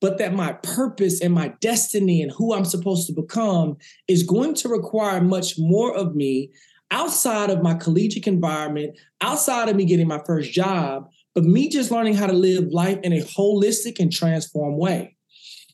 but 0.00 0.18
that 0.18 0.34
my 0.34 0.52
purpose 0.54 1.20
and 1.20 1.32
my 1.32 1.54
destiny 1.60 2.22
and 2.22 2.32
who 2.32 2.54
I'm 2.54 2.64
supposed 2.64 3.06
to 3.06 3.12
become 3.12 3.76
is 4.08 4.22
going 4.22 4.54
to 4.56 4.68
require 4.68 5.20
much 5.20 5.54
more 5.58 5.94
of 5.94 6.14
me 6.14 6.50
outside 6.90 7.50
of 7.50 7.62
my 7.62 7.74
collegiate 7.74 8.26
environment, 8.26 8.98
outside 9.20 9.68
of 9.68 9.76
me 9.76 9.84
getting 9.84 10.08
my 10.08 10.20
first 10.26 10.52
job, 10.52 11.08
but 11.34 11.44
me 11.44 11.68
just 11.68 11.90
learning 11.90 12.14
how 12.14 12.26
to 12.26 12.32
live 12.32 12.66
life 12.72 12.98
in 13.02 13.12
a 13.12 13.20
holistic 13.20 13.98
and 13.98 14.12
transformed 14.12 14.76
way. 14.76 15.16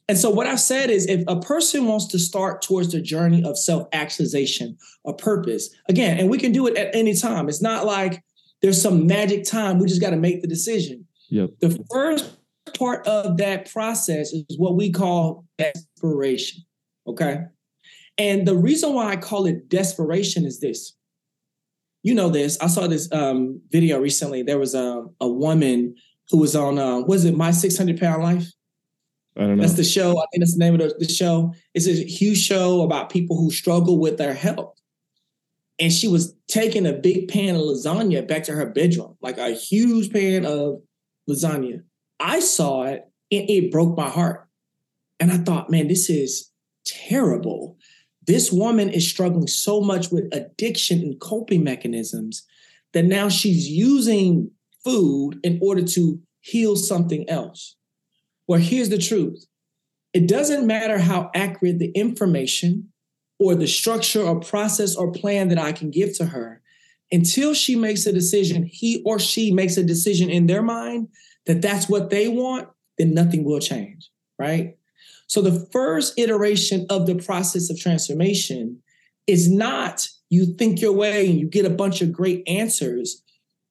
And 0.08 0.16
so, 0.16 0.30
what 0.30 0.46
I've 0.46 0.60
said 0.60 0.88
is 0.88 1.06
if 1.06 1.22
a 1.28 1.38
person 1.38 1.86
wants 1.86 2.06
to 2.08 2.18
start 2.18 2.62
towards 2.62 2.92
the 2.92 3.00
journey 3.00 3.44
of 3.44 3.58
self 3.58 3.88
actualization 3.92 4.78
or 5.04 5.14
purpose, 5.14 5.68
again, 5.88 6.18
and 6.18 6.30
we 6.30 6.38
can 6.38 6.52
do 6.52 6.66
it 6.66 6.76
at 6.78 6.94
any 6.94 7.14
time, 7.14 7.48
it's 7.48 7.60
not 7.60 7.84
like 7.84 8.22
there's 8.62 8.80
some 8.80 9.06
magic 9.06 9.44
time. 9.44 9.78
We 9.78 9.86
just 9.86 10.00
got 10.00 10.10
to 10.10 10.16
make 10.16 10.42
the 10.42 10.48
decision. 10.48 11.06
Yep. 11.30 11.50
The 11.60 11.84
first 11.90 12.36
part 12.76 13.06
of 13.06 13.36
that 13.38 13.70
process 13.70 14.32
is 14.32 14.58
what 14.58 14.76
we 14.76 14.90
call 14.90 15.44
desperation. 15.58 16.64
Okay. 17.06 17.40
And 18.16 18.46
the 18.46 18.56
reason 18.56 18.94
why 18.94 19.10
I 19.10 19.16
call 19.16 19.46
it 19.46 19.68
desperation 19.68 20.44
is 20.44 20.60
this. 20.60 20.94
You 22.02 22.14
know 22.14 22.28
this. 22.28 22.58
I 22.60 22.66
saw 22.66 22.86
this 22.86 23.10
um, 23.12 23.60
video 23.70 24.00
recently. 24.00 24.42
There 24.42 24.58
was 24.58 24.74
a, 24.74 25.04
a 25.20 25.28
woman 25.28 25.94
who 26.30 26.38
was 26.38 26.56
on, 26.56 26.78
uh, 26.78 27.00
was 27.00 27.24
it 27.24 27.36
My 27.36 27.50
600 27.50 27.98
Pound 27.98 28.22
Life? 28.22 28.46
I 29.36 29.42
don't 29.42 29.56
know. 29.56 29.62
That's 29.62 29.74
the 29.74 29.84
show. 29.84 30.18
I 30.18 30.26
think 30.30 30.40
that's 30.40 30.56
the 30.56 30.58
name 30.58 30.74
of 30.74 30.80
the, 30.80 30.94
the 30.98 31.12
show. 31.12 31.54
It's 31.74 31.86
a 31.86 31.92
huge 31.92 32.38
show 32.38 32.82
about 32.82 33.10
people 33.10 33.36
who 33.36 33.50
struggle 33.50 33.98
with 33.98 34.18
their 34.18 34.34
health 34.34 34.77
and 35.78 35.92
she 35.92 36.08
was 36.08 36.34
taking 36.48 36.86
a 36.86 36.92
big 36.92 37.28
pan 37.28 37.54
of 37.54 37.62
lasagna 37.62 38.26
back 38.26 38.44
to 38.44 38.52
her 38.52 38.66
bedroom, 38.66 39.16
like 39.20 39.38
a 39.38 39.50
huge 39.50 40.12
pan 40.12 40.44
of 40.44 40.82
lasagna. 41.28 41.82
I 42.18 42.40
saw 42.40 42.84
it 42.84 43.04
and 43.30 43.48
it 43.48 43.70
broke 43.70 43.96
my 43.96 44.08
heart. 44.08 44.48
And 45.20 45.30
I 45.30 45.38
thought, 45.38 45.70
man, 45.70 45.88
this 45.88 46.08
is 46.08 46.50
terrible. 46.84 47.76
This 48.26 48.52
woman 48.52 48.88
is 48.88 49.08
struggling 49.08 49.46
so 49.46 49.80
much 49.80 50.10
with 50.10 50.32
addiction 50.32 51.00
and 51.00 51.20
coping 51.20 51.64
mechanisms 51.64 52.44
that 52.92 53.04
now 53.04 53.28
she's 53.28 53.68
using 53.68 54.50
food 54.84 55.38
in 55.42 55.58
order 55.62 55.82
to 55.82 56.20
heal 56.40 56.76
something 56.76 57.28
else. 57.28 57.76
Well, 58.46 58.60
here's 58.60 58.88
the 58.88 58.98
truth 58.98 59.44
it 60.14 60.26
doesn't 60.26 60.66
matter 60.66 60.98
how 60.98 61.30
accurate 61.34 61.78
the 61.78 61.90
information 61.90 62.92
or 63.38 63.54
the 63.54 63.66
structure 63.66 64.22
or 64.22 64.40
process 64.40 64.96
or 64.96 65.12
plan 65.12 65.48
that 65.48 65.58
I 65.58 65.72
can 65.72 65.90
give 65.90 66.16
to 66.18 66.26
her 66.26 66.60
until 67.10 67.54
she 67.54 67.76
makes 67.76 68.06
a 68.06 68.12
decision, 68.12 68.64
he 68.64 69.02
or 69.04 69.18
she 69.18 69.52
makes 69.52 69.76
a 69.76 69.84
decision 69.84 70.28
in 70.28 70.46
their 70.46 70.62
mind 70.62 71.08
that 71.46 71.62
that's 71.62 71.88
what 71.88 72.10
they 72.10 72.28
want, 72.28 72.68
then 72.98 73.14
nothing 73.14 73.44
will 73.44 73.60
change, 73.60 74.10
right? 74.38 74.76
So 75.26 75.40
the 75.40 75.66
first 75.72 76.18
iteration 76.18 76.86
of 76.90 77.06
the 77.06 77.14
process 77.16 77.70
of 77.70 77.78
transformation 77.78 78.82
is 79.26 79.50
not 79.50 80.08
you 80.30 80.54
think 80.54 80.80
your 80.80 80.92
way 80.92 81.28
and 81.28 81.38
you 81.38 81.46
get 81.48 81.64
a 81.64 81.70
bunch 81.70 82.02
of 82.02 82.12
great 82.12 82.42
answers. 82.46 83.22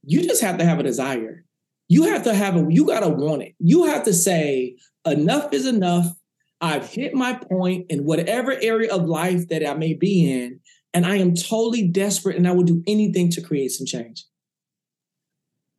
You 0.04 0.24
just 0.24 0.42
have 0.42 0.58
to 0.58 0.66
have 0.66 0.80
a 0.80 0.84
desire. 0.84 1.44
You 1.90 2.04
have 2.04 2.24
to 2.24 2.34
have 2.34 2.56
a, 2.56 2.66
you 2.70 2.86
got 2.86 3.02
to 3.02 3.10
want 3.10 3.44
it. 3.44 3.56
You 3.60 3.86
have 3.86 4.04
to 4.04 4.14
say, 4.14 4.78
enough 5.06 5.54
is 5.54 5.66
enough. 5.66 6.17
I've 6.60 6.90
hit 6.90 7.14
my 7.14 7.34
point 7.34 7.88
in 7.90 8.04
whatever 8.04 8.54
area 8.62 8.94
of 8.94 9.06
life 9.06 9.50
that 9.50 9.68
I 9.68 9.74
may 9.76 9.94
be 9.94 10.32
in, 10.32 10.60
and 10.94 11.06
I 11.06 11.18
am 11.18 11.36
totally 11.36 11.88
desperate 11.88 12.36
and 12.36 12.48
I 12.48 12.52
will 12.52 12.64
do 12.64 12.82
anything 12.88 13.30
to 13.32 13.42
create 13.42 13.72
some 13.72 13.86
change. 13.86 14.26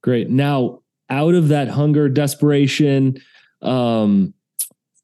Great. 0.02 0.30
Now, 0.30 0.82
out 1.10 1.34
of 1.34 1.48
that 1.48 1.68
hunger, 1.68 2.08
desperation, 2.08 3.18
um, 3.62 4.34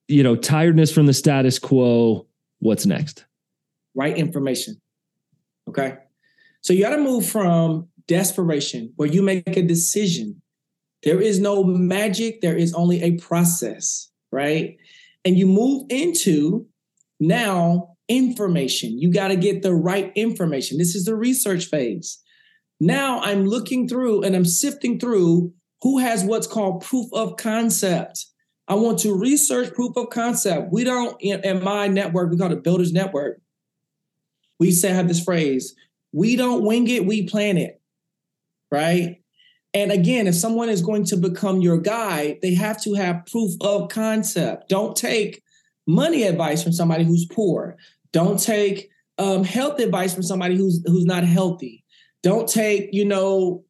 you 0.06 0.22
know, 0.22 0.36
tiredness 0.36 0.92
from 0.92 1.06
the 1.06 1.12
status 1.12 1.58
quo, 1.58 2.26
what's 2.60 2.86
next? 2.86 3.24
Right 3.94 4.16
information. 4.16 4.80
Okay. 5.68 5.96
So 6.60 6.72
you 6.72 6.82
got 6.82 6.96
to 6.96 7.02
move 7.02 7.26
from 7.26 7.88
desperation 8.06 8.92
where 8.96 9.08
you 9.08 9.22
make 9.22 9.56
a 9.56 9.62
decision. 9.62 10.40
There 11.02 11.20
is 11.20 11.40
no 11.40 11.64
magic, 11.64 12.40
there 12.40 12.56
is 12.56 12.72
only 12.74 13.02
a 13.02 13.18
process, 13.18 14.10
right? 14.30 14.76
And 15.24 15.38
you 15.38 15.46
move 15.46 15.86
into 15.88 16.66
now 17.20 17.96
information. 18.08 18.98
You 18.98 19.12
got 19.12 19.28
to 19.28 19.36
get 19.36 19.62
the 19.62 19.74
right 19.74 20.12
information. 20.14 20.78
This 20.78 20.94
is 20.94 21.04
the 21.04 21.16
research 21.16 21.66
phase. 21.66 22.20
Now 22.80 23.20
I'm 23.20 23.46
looking 23.46 23.88
through 23.88 24.22
and 24.22 24.36
I'm 24.36 24.44
sifting 24.44 24.98
through 24.98 25.52
who 25.82 25.98
has 25.98 26.24
what's 26.24 26.46
called 26.46 26.82
proof 26.82 27.06
of 27.12 27.36
concept. 27.36 28.26
I 28.68 28.74
want 28.74 28.98
to 29.00 29.14
research 29.14 29.72
proof 29.74 29.96
of 29.96 30.10
concept. 30.10 30.72
We 30.72 30.84
don't, 30.84 31.16
in, 31.20 31.40
in 31.44 31.62
my 31.62 31.88
network, 31.88 32.30
we 32.30 32.38
call 32.38 32.52
it 32.52 32.64
Builders 32.64 32.92
Network. 32.92 33.40
We 34.58 34.70
say, 34.70 34.90
have 34.90 35.08
this 35.08 35.22
phrase 35.22 35.74
We 36.12 36.36
don't 36.36 36.64
wing 36.64 36.88
it, 36.88 37.06
we 37.06 37.26
plan 37.26 37.58
it. 37.58 37.80
Right? 38.70 39.22
And 39.74 39.90
again, 39.90 40.28
if 40.28 40.36
someone 40.36 40.68
is 40.68 40.80
going 40.80 41.04
to 41.06 41.16
become 41.16 41.60
your 41.60 41.78
guide, 41.78 42.38
they 42.40 42.54
have 42.54 42.80
to 42.82 42.94
have 42.94 43.26
proof 43.26 43.52
of 43.60 43.88
concept. 43.88 44.68
Don't 44.68 44.96
take 44.96 45.42
money 45.86 46.22
advice 46.22 46.62
from 46.62 46.72
somebody 46.72 47.04
who's 47.04 47.26
poor. 47.26 47.76
Don't 48.12 48.40
take 48.40 48.88
um, 49.18 49.42
health 49.42 49.80
advice 49.80 50.14
from 50.14 50.22
somebody 50.22 50.56
who's 50.56 50.82
who's 50.86 51.04
not 51.04 51.24
healthy. 51.24 51.84
Don't 52.22 52.48
take, 52.48 52.90
you 52.92 53.04
know, 53.04 53.64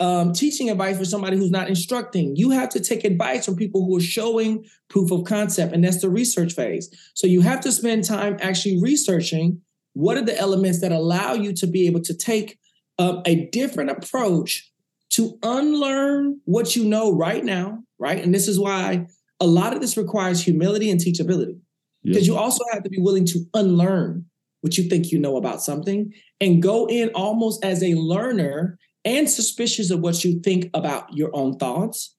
um, 0.00 0.32
teaching 0.32 0.70
advice 0.70 0.98
for 0.98 1.04
somebody 1.04 1.36
who's 1.36 1.50
not 1.50 1.68
instructing. 1.68 2.34
You 2.34 2.50
have 2.50 2.70
to 2.70 2.80
take 2.80 3.04
advice 3.04 3.44
from 3.44 3.56
people 3.56 3.84
who 3.84 3.98
are 3.98 4.02
showing 4.02 4.64
proof 4.88 5.12
of 5.12 5.24
concept, 5.24 5.74
and 5.74 5.84
that's 5.84 6.00
the 6.00 6.08
research 6.08 6.54
phase. 6.54 6.88
So 7.14 7.26
you 7.26 7.42
have 7.42 7.60
to 7.60 7.72
spend 7.72 8.04
time 8.04 8.38
actually 8.40 8.80
researching 8.80 9.60
what 9.92 10.16
are 10.16 10.24
the 10.24 10.38
elements 10.38 10.80
that 10.80 10.92
allow 10.92 11.34
you 11.34 11.52
to 11.54 11.66
be 11.66 11.86
able 11.86 12.00
to 12.00 12.16
take 12.16 12.58
um, 12.98 13.22
a 13.26 13.46
different 13.50 13.90
approach 13.90 14.69
to 15.10 15.38
unlearn 15.42 16.40
what 16.44 16.76
you 16.76 16.84
know 16.84 17.12
right 17.12 17.44
now, 17.44 17.82
right? 17.98 18.22
And 18.22 18.34
this 18.34 18.48
is 18.48 18.58
why 18.58 19.06
a 19.40 19.46
lot 19.46 19.72
of 19.72 19.80
this 19.80 19.96
requires 19.96 20.42
humility 20.42 20.90
and 20.90 21.00
teachability. 21.00 21.58
Because 22.02 22.26
you 22.26 22.36
also 22.36 22.64
have 22.72 22.82
to 22.84 22.88
be 22.88 22.98
willing 22.98 23.26
to 23.26 23.44
unlearn 23.52 24.24
what 24.62 24.78
you 24.78 24.84
think 24.84 25.10
you 25.10 25.18
know 25.18 25.36
about 25.36 25.62
something 25.62 26.12
and 26.40 26.62
go 26.62 26.86
in 26.86 27.10
almost 27.10 27.64
as 27.64 27.82
a 27.82 27.94
learner 27.94 28.78
and 29.04 29.28
suspicious 29.28 29.90
of 29.90 30.00
what 30.00 30.24
you 30.24 30.40
think 30.40 30.70
about 30.74 31.12
your 31.14 31.30
own 31.34 31.56
thoughts, 31.56 32.14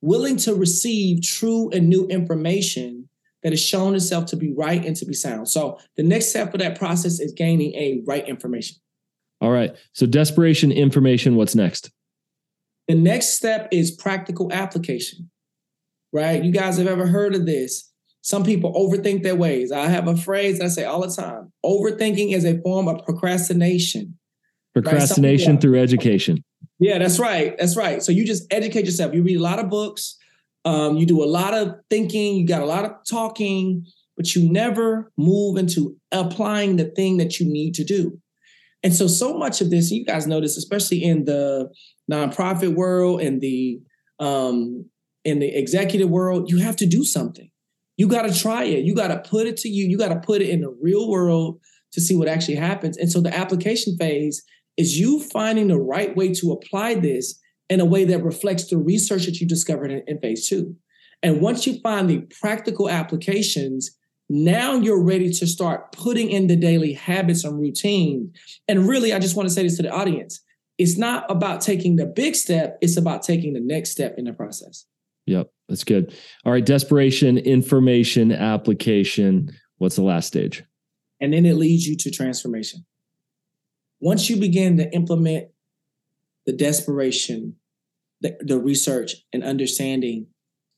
willing 0.00 0.36
to 0.36 0.54
receive 0.54 1.22
true 1.22 1.70
and 1.70 1.88
new 1.88 2.06
information 2.06 3.08
that 3.42 3.52
has 3.52 3.62
shown 3.62 3.94
itself 3.94 4.26
to 4.26 4.36
be 4.36 4.52
right 4.52 4.84
and 4.84 4.96
to 4.96 5.04
be 5.04 5.12
sound. 5.12 5.48
So 5.48 5.78
the 5.96 6.02
next 6.02 6.30
step 6.30 6.52
of 6.52 6.60
that 6.60 6.78
process 6.78 7.20
is 7.20 7.32
gaining 7.32 7.74
a 7.74 8.02
right 8.06 8.26
information. 8.28 8.76
All 9.40 9.50
right. 9.50 9.74
So 9.92 10.06
desperation 10.06 10.72
information, 10.72 11.36
what's 11.36 11.54
next? 11.54 11.90
The 12.88 12.94
next 12.94 13.36
step 13.36 13.68
is 13.72 13.90
practical 13.90 14.52
application, 14.52 15.30
right? 16.12 16.42
You 16.42 16.52
guys 16.52 16.78
have 16.78 16.86
ever 16.86 17.06
heard 17.06 17.34
of 17.34 17.46
this? 17.46 17.90
Some 18.22 18.44
people 18.44 18.72
overthink 18.74 19.22
their 19.22 19.36
ways. 19.36 19.70
I 19.70 19.86
have 19.86 20.08
a 20.08 20.16
phrase 20.16 20.60
I 20.60 20.68
say 20.68 20.84
all 20.84 21.00
the 21.00 21.14
time 21.14 21.52
overthinking 21.64 22.32
is 22.32 22.44
a 22.44 22.60
form 22.62 22.88
of 22.88 23.04
procrastination. 23.04 24.18
Procrastination 24.72 25.52
right? 25.52 25.60
through 25.60 25.80
education. 25.80 26.44
Yeah, 26.78 26.98
that's 26.98 27.18
right. 27.18 27.56
That's 27.58 27.76
right. 27.76 28.02
So 28.02 28.12
you 28.12 28.26
just 28.26 28.52
educate 28.52 28.84
yourself. 28.84 29.14
You 29.14 29.22
read 29.22 29.38
a 29.38 29.42
lot 29.42 29.58
of 29.58 29.70
books, 29.70 30.16
um, 30.64 30.96
you 30.96 31.06
do 31.06 31.22
a 31.22 31.26
lot 31.26 31.54
of 31.54 31.76
thinking, 31.88 32.36
you 32.36 32.46
got 32.46 32.60
a 32.60 32.66
lot 32.66 32.84
of 32.84 32.92
talking, 33.08 33.86
but 34.16 34.34
you 34.34 34.50
never 34.50 35.12
move 35.16 35.56
into 35.56 35.96
applying 36.12 36.76
the 36.76 36.86
thing 36.86 37.16
that 37.18 37.38
you 37.38 37.46
need 37.46 37.74
to 37.74 37.84
do. 37.84 38.20
And 38.86 38.94
so, 38.94 39.08
so 39.08 39.36
much 39.36 39.60
of 39.60 39.70
this, 39.70 39.90
you 39.90 40.04
guys 40.04 40.28
notice, 40.28 40.56
especially 40.56 41.02
in 41.02 41.24
the 41.24 41.68
nonprofit 42.08 42.76
world 42.76 43.20
and 43.20 43.40
the 43.40 43.80
um, 44.20 44.88
in 45.24 45.40
the 45.40 45.48
executive 45.58 46.08
world, 46.08 46.48
you 46.48 46.58
have 46.58 46.76
to 46.76 46.86
do 46.86 47.04
something. 47.04 47.50
You 47.96 48.06
got 48.06 48.32
to 48.32 48.32
try 48.32 48.62
it. 48.62 48.84
You 48.84 48.94
got 48.94 49.08
to 49.08 49.28
put 49.28 49.48
it 49.48 49.56
to 49.56 49.68
you. 49.68 49.88
You 49.88 49.98
got 49.98 50.10
to 50.10 50.20
put 50.20 50.40
it 50.40 50.50
in 50.50 50.60
the 50.60 50.72
real 50.80 51.10
world 51.10 51.58
to 51.94 52.00
see 52.00 52.14
what 52.14 52.28
actually 52.28 52.54
happens. 52.54 52.96
And 52.96 53.10
so 53.10 53.20
the 53.20 53.36
application 53.36 53.96
phase 53.96 54.44
is 54.76 54.96
you 54.96 55.18
finding 55.18 55.66
the 55.66 55.80
right 55.80 56.16
way 56.16 56.32
to 56.34 56.52
apply 56.52 56.94
this 56.94 57.40
in 57.68 57.80
a 57.80 57.84
way 57.84 58.04
that 58.04 58.22
reflects 58.22 58.68
the 58.70 58.78
research 58.78 59.26
that 59.26 59.40
you 59.40 59.48
discovered 59.48 59.90
in, 59.90 60.04
in 60.06 60.20
phase 60.20 60.48
two. 60.48 60.76
And 61.24 61.40
once 61.40 61.66
you 61.66 61.80
find 61.80 62.08
the 62.08 62.20
practical 62.40 62.88
applications, 62.88 63.90
now 64.28 64.74
you're 64.74 65.02
ready 65.02 65.32
to 65.32 65.46
start 65.46 65.92
putting 65.92 66.30
in 66.30 66.48
the 66.48 66.56
daily 66.56 66.92
habits 66.92 67.44
and 67.44 67.60
routine. 67.60 68.32
And 68.66 68.88
really, 68.88 69.12
I 69.12 69.18
just 69.18 69.36
want 69.36 69.48
to 69.48 69.54
say 69.54 69.62
this 69.62 69.76
to 69.76 69.82
the 69.82 69.90
audience 69.90 70.40
it's 70.78 70.98
not 70.98 71.24
about 71.30 71.62
taking 71.62 71.96
the 71.96 72.04
big 72.04 72.34
step, 72.34 72.76
it's 72.82 72.98
about 72.98 73.22
taking 73.22 73.54
the 73.54 73.60
next 73.60 73.92
step 73.92 74.16
in 74.18 74.26
the 74.26 74.32
process. 74.34 74.84
Yep, 75.26 75.50
that's 75.68 75.84
good. 75.84 76.14
All 76.44 76.52
right, 76.52 76.64
desperation, 76.64 77.38
information, 77.38 78.30
application. 78.30 79.50
What's 79.78 79.96
the 79.96 80.02
last 80.02 80.26
stage? 80.26 80.62
And 81.20 81.32
then 81.32 81.46
it 81.46 81.54
leads 81.54 81.86
you 81.86 81.96
to 81.96 82.10
transformation. 82.10 82.84
Once 84.00 84.28
you 84.28 84.36
begin 84.36 84.76
to 84.76 84.94
implement 84.94 85.48
the 86.44 86.52
desperation, 86.52 87.56
the, 88.20 88.36
the 88.40 88.58
research, 88.58 89.14
and 89.32 89.42
understanding 89.42 90.26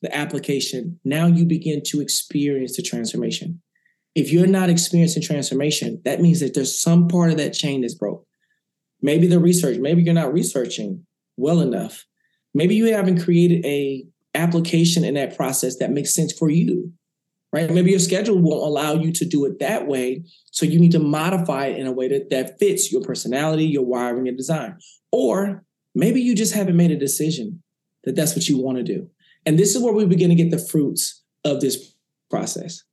the 0.02 0.16
application, 0.16 1.00
now 1.04 1.26
you 1.26 1.44
begin 1.44 1.82
to 1.86 2.00
experience 2.00 2.76
the 2.76 2.82
transformation. 2.82 3.60
If 4.14 4.32
you're 4.32 4.46
not 4.46 4.70
experiencing 4.70 5.22
transformation, 5.22 6.00
that 6.04 6.20
means 6.20 6.40
that 6.40 6.54
there's 6.54 6.80
some 6.80 7.08
part 7.08 7.30
of 7.30 7.36
that 7.38 7.52
chain 7.52 7.82
that's 7.82 7.94
broke. 7.94 8.24
Maybe 9.00 9.26
the 9.26 9.38
research, 9.38 9.78
maybe 9.78 10.02
you're 10.02 10.14
not 10.14 10.32
researching 10.32 11.06
well 11.36 11.60
enough. 11.60 12.04
Maybe 12.54 12.74
you 12.74 12.92
haven't 12.92 13.22
created 13.22 13.64
a 13.64 14.06
application 14.34 15.04
in 15.04 15.14
that 15.14 15.36
process 15.36 15.76
that 15.78 15.90
makes 15.90 16.14
sense 16.14 16.32
for 16.32 16.50
you. 16.50 16.92
Right? 17.50 17.70
Maybe 17.70 17.90
your 17.90 18.00
schedule 18.00 18.38
won't 18.38 18.62
allow 18.62 18.92
you 18.94 19.10
to 19.12 19.24
do 19.24 19.46
it 19.46 19.58
that 19.60 19.86
way. 19.86 20.24
So 20.50 20.66
you 20.66 20.78
need 20.78 20.92
to 20.92 20.98
modify 20.98 21.66
it 21.66 21.78
in 21.78 21.86
a 21.86 21.92
way 21.92 22.08
that, 22.08 22.28
that 22.28 22.58
fits 22.58 22.92
your 22.92 23.00
personality, 23.00 23.64
your 23.64 23.86
wiring, 23.86 24.28
and 24.28 24.36
design. 24.36 24.76
Or 25.12 25.64
maybe 25.94 26.20
you 26.20 26.34
just 26.34 26.52
haven't 26.52 26.76
made 26.76 26.90
a 26.90 26.96
decision 26.96 27.62
that 28.04 28.16
that's 28.16 28.36
what 28.36 28.48
you 28.48 28.58
want 28.58 28.76
to 28.78 28.84
do. 28.84 29.08
And 29.48 29.58
this 29.58 29.74
is 29.74 29.82
where 29.82 29.94
we 29.94 30.04
begin 30.04 30.28
to 30.28 30.34
get 30.34 30.50
the 30.50 30.58
fruits 30.58 31.22
of 31.42 31.62
this 31.62 31.94
process. 32.28 32.84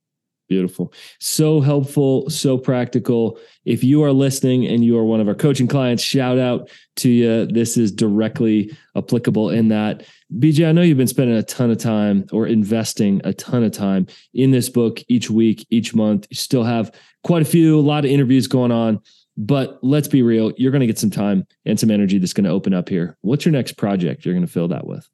Beautiful. 0.48 0.90
So 1.20 1.60
helpful, 1.60 2.30
so 2.30 2.56
practical. 2.56 3.38
If 3.66 3.84
you 3.84 4.02
are 4.04 4.12
listening 4.12 4.64
and 4.64 4.82
you 4.82 4.96
are 4.96 5.04
one 5.04 5.20
of 5.20 5.28
our 5.28 5.34
coaching 5.34 5.68
clients, 5.68 6.02
shout 6.02 6.38
out 6.38 6.70
to 6.96 7.10
you. 7.10 7.44
This 7.44 7.76
is 7.76 7.92
directly 7.92 8.74
applicable 8.96 9.50
in 9.50 9.68
that. 9.68 10.06
BJ, 10.34 10.66
I 10.66 10.72
know 10.72 10.80
you've 10.80 10.96
been 10.96 11.06
spending 11.06 11.36
a 11.36 11.42
ton 11.42 11.70
of 11.70 11.76
time 11.76 12.24
or 12.32 12.46
investing 12.46 13.20
a 13.24 13.34
ton 13.34 13.62
of 13.62 13.72
time 13.72 14.06
in 14.32 14.50
this 14.50 14.70
book 14.70 15.02
each 15.08 15.28
week, 15.28 15.66
each 15.68 15.94
month. 15.94 16.26
You 16.30 16.36
still 16.36 16.64
have 16.64 16.90
quite 17.22 17.42
a 17.42 17.44
few, 17.44 17.78
a 17.78 17.82
lot 17.82 18.06
of 18.06 18.10
interviews 18.10 18.46
going 18.46 18.72
on. 18.72 19.02
But 19.36 19.78
let's 19.82 20.08
be 20.08 20.22
real, 20.22 20.54
you're 20.56 20.72
going 20.72 20.80
to 20.80 20.86
get 20.86 20.98
some 20.98 21.10
time 21.10 21.46
and 21.66 21.78
some 21.78 21.90
energy 21.90 22.16
that's 22.16 22.32
going 22.32 22.44
to 22.44 22.50
open 22.50 22.72
up 22.72 22.88
here. 22.88 23.18
What's 23.20 23.44
your 23.44 23.52
next 23.52 23.72
project 23.72 24.24
you're 24.24 24.32
going 24.32 24.46
to 24.46 24.50
fill 24.50 24.68
that 24.68 24.86
with? 24.86 25.06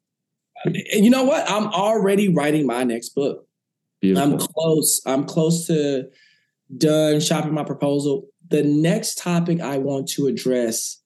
You 0.65 1.09
know 1.09 1.23
what? 1.23 1.49
I'm 1.49 1.67
already 1.67 2.33
writing 2.33 2.65
my 2.65 2.83
next 2.83 3.09
book. 3.09 3.47
Beautiful. 4.01 4.33
I'm 4.33 4.39
close. 4.39 5.01
I'm 5.05 5.25
close 5.25 5.67
to 5.67 6.09
done 6.77 7.19
shopping 7.19 7.53
my 7.53 7.63
proposal. 7.63 8.27
The 8.49 8.63
next 8.63 9.17
topic 9.17 9.61
I 9.61 9.77
want 9.77 10.07
to 10.09 10.27
address 10.27 11.01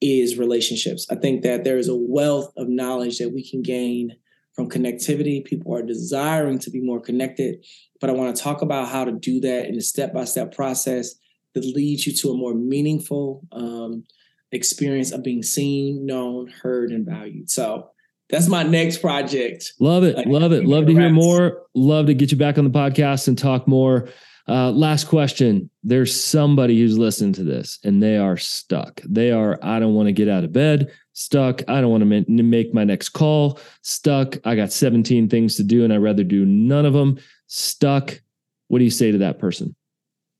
is 0.00 0.38
relationships. 0.38 1.06
I 1.10 1.14
think 1.16 1.42
that 1.42 1.64
there 1.64 1.78
is 1.78 1.88
a 1.88 1.96
wealth 1.96 2.52
of 2.56 2.68
knowledge 2.68 3.18
that 3.18 3.32
we 3.32 3.48
can 3.48 3.62
gain 3.62 4.16
from 4.54 4.68
connectivity. 4.68 5.44
People 5.44 5.74
are 5.74 5.82
desiring 5.82 6.58
to 6.60 6.70
be 6.70 6.80
more 6.80 7.00
connected, 7.00 7.64
but 8.00 8.10
I 8.10 8.12
want 8.12 8.36
to 8.36 8.42
talk 8.42 8.62
about 8.62 8.88
how 8.88 9.04
to 9.04 9.12
do 9.12 9.40
that 9.40 9.66
in 9.66 9.76
a 9.76 9.80
step 9.80 10.12
by 10.12 10.24
step 10.24 10.54
process 10.54 11.14
that 11.54 11.64
leads 11.64 12.06
you 12.06 12.12
to 12.12 12.30
a 12.30 12.36
more 12.36 12.54
meaningful 12.54 13.42
um, 13.52 14.04
experience 14.52 15.12
of 15.12 15.22
being 15.22 15.42
seen, 15.42 16.04
known, 16.04 16.48
heard, 16.48 16.90
and 16.90 17.06
valued. 17.06 17.50
So 17.50 17.90
that's 18.30 18.48
my 18.48 18.62
next 18.62 18.98
project. 18.98 19.74
Love 19.80 20.04
it. 20.04 20.16
Like, 20.16 20.26
love 20.26 20.52
it. 20.52 20.64
Love 20.64 20.86
to 20.86 20.92
hear 20.92 21.10
more. 21.10 21.62
Love 21.74 22.06
to 22.06 22.14
get 22.14 22.32
you 22.32 22.38
back 22.38 22.58
on 22.58 22.64
the 22.64 22.70
podcast 22.70 23.28
and 23.28 23.36
talk 23.36 23.68
more. 23.68 24.08
Uh, 24.48 24.70
last 24.70 25.04
question. 25.04 25.70
There's 25.82 26.18
somebody 26.18 26.78
who's 26.78 26.98
listening 26.98 27.32
to 27.34 27.44
this 27.44 27.78
and 27.84 28.02
they 28.02 28.16
are 28.16 28.36
stuck. 28.36 29.00
They 29.02 29.30
are, 29.30 29.58
I 29.62 29.78
don't 29.78 29.94
want 29.94 30.08
to 30.08 30.12
get 30.12 30.28
out 30.28 30.44
of 30.44 30.52
bed, 30.52 30.90
stuck. 31.12 31.62
I 31.68 31.80
don't 31.80 31.90
want 31.90 32.02
to 32.02 32.42
make 32.42 32.74
my 32.74 32.84
next 32.84 33.10
call, 33.10 33.58
stuck. 33.82 34.36
I 34.44 34.54
got 34.54 34.72
17 34.72 35.28
things 35.28 35.56
to 35.56 35.62
do 35.62 35.84
and 35.84 35.92
I'd 35.92 35.98
rather 35.98 36.24
do 36.24 36.44
none 36.44 36.86
of 36.86 36.92
them, 36.92 37.18
stuck. 37.46 38.20
What 38.68 38.78
do 38.78 38.84
you 38.84 38.90
say 38.90 39.12
to 39.12 39.18
that 39.18 39.38
person? 39.38 39.74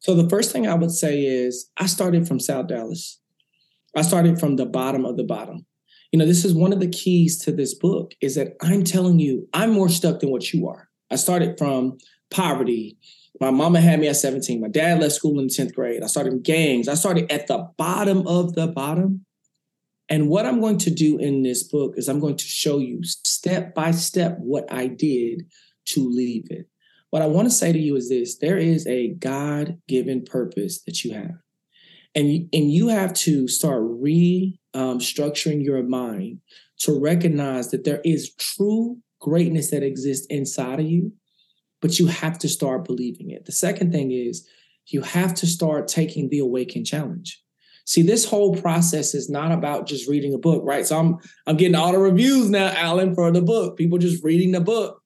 So, 0.00 0.14
the 0.14 0.28
first 0.28 0.52
thing 0.52 0.66
I 0.66 0.74
would 0.74 0.90
say 0.90 1.24
is 1.24 1.70
I 1.78 1.86
started 1.86 2.28
from 2.28 2.38
South 2.38 2.66
Dallas. 2.66 3.18
I 3.96 4.02
started 4.02 4.38
from 4.38 4.56
the 4.56 4.66
bottom 4.66 5.06
of 5.06 5.16
the 5.16 5.24
bottom 5.24 5.64
you 6.14 6.18
know 6.18 6.27
this 6.27 6.44
is 6.44 6.55
one 6.55 6.72
of 6.72 6.79
the 6.79 6.87
keys 6.87 7.38
to 7.38 7.50
this 7.50 7.74
book 7.74 8.14
is 8.20 8.37
that 8.37 8.55
i'm 8.62 8.85
telling 8.85 9.18
you 9.18 9.48
i'm 9.53 9.72
more 9.72 9.88
stuck 9.88 10.20
than 10.20 10.31
what 10.31 10.53
you 10.53 10.68
are. 10.68 10.88
I 11.11 11.16
started 11.16 11.59
from 11.59 11.98
poverty. 12.31 12.98
My 13.40 13.50
mama 13.50 13.81
had 13.81 13.98
me 13.98 14.07
at 14.07 14.14
17 14.14 14.61
my 14.61 14.68
dad 14.68 15.00
left 15.00 15.16
school 15.16 15.40
in 15.40 15.48
the 15.48 15.53
10th 15.53 15.74
grade. 15.74 16.05
I 16.05 16.07
started 16.07 16.35
in 16.35 16.42
gangs. 16.42 16.87
I 16.87 16.94
started 16.94 17.33
at 17.33 17.48
the 17.48 17.68
bottom 17.77 18.29
of 18.29 18.55
the 18.55 18.68
bottom. 18.68 19.27
And 20.09 20.29
what 20.29 20.46
i'm 20.46 20.61
going 20.61 20.79
to 20.79 20.90
do 20.90 21.18
in 21.18 21.42
this 21.42 21.64
book 21.64 21.94
is 21.96 22.09
i'm 22.09 22.20
going 22.20 22.37
to 22.37 22.44
show 22.44 22.79
you 22.79 23.03
step 23.03 23.74
by 23.74 23.90
step 23.90 24.37
what 24.38 24.72
i 24.72 24.87
did 24.87 25.46
to 25.87 26.09
leave 26.09 26.46
it. 26.48 26.68
What 27.11 27.22
i 27.22 27.27
want 27.27 27.48
to 27.48 27.55
say 27.55 27.72
to 27.72 27.79
you 27.87 27.96
is 27.96 28.09
this 28.09 28.38
there 28.38 28.59
is 28.59 28.87
a 28.87 29.14
god-given 29.14 30.27
purpose 30.27 30.81
that 30.83 31.03
you 31.03 31.14
have. 31.14 31.38
And, 32.14 32.48
and 32.53 32.70
you 32.70 32.87
have 32.87 33.14
to 33.14 33.48
start 33.48 33.81
re 33.83 34.61
um, 34.74 34.98
structuring 34.98 35.64
your 35.64 35.82
mind 35.82 36.40
to 36.80 36.98
recognize 36.98 37.70
that 37.70 37.84
there 37.84 38.00
is 38.04 38.34
true 38.34 38.98
greatness 39.20 39.70
that 39.70 39.82
exists 39.82 40.26
inside 40.26 40.80
of 40.80 40.87
you, 40.87 41.12
but 41.80 41.98
you 41.98 42.06
have 42.06 42.38
to 42.38 42.48
start 42.48 42.84
believing 42.84 43.30
it. 43.30 43.46
The 43.46 43.52
second 43.52 43.92
thing 43.92 44.10
is 44.10 44.46
you 44.87 45.00
have 45.00 45.34
to 45.37 45.46
start 45.46 45.88
taking 45.88 46.28
the 46.28 46.40
awaken 46.40 46.84
challenge. 46.84 47.40
See, 47.87 48.02
this 48.02 48.24
whole 48.24 48.56
process 48.56 49.14
is 49.14 49.28
not 49.28 49.52
about 49.52 49.87
just 49.87 50.08
reading 50.08 50.34
a 50.34 50.38
book, 50.38 50.62
right? 50.64 50.87
So 50.87 50.98
I'm 50.98 51.18
I'm 51.46 51.56
getting 51.56 51.74
all 51.74 51.92
the 51.92 51.98
reviews 51.98 52.48
now, 52.48 52.72
Alan, 52.74 53.14
for 53.14 53.30
the 53.30 53.42
book. 53.42 53.76
People 53.76 53.98
just 53.98 54.24
reading 54.24 54.52
the 54.52 54.60
book. 54.60 55.02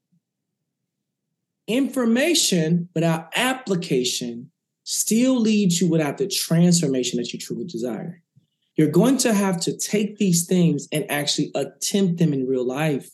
Information 1.66 2.88
without 2.94 3.28
application 3.36 4.50
still 4.84 5.38
leads 5.38 5.80
you 5.80 5.88
without 5.88 6.18
the 6.18 6.26
transformation 6.26 7.18
that 7.18 7.32
you 7.32 7.38
truly 7.38 7.64
desire. 7.64 8.22
You're 8.78 8.90
going 8.90 9.18
to 9.18 9.34
have 9.34 9.60
to 9.62 9.76
take 9.76 10.16
these 10.16 10.46
things 10.46 10.86
and 10.92 11.04
actually 11.10 11.50
attempt 11.54 12.18
them 12.18 12.32
in 12.32 12.46
real 12.46 12.66
life. 12.66 13.10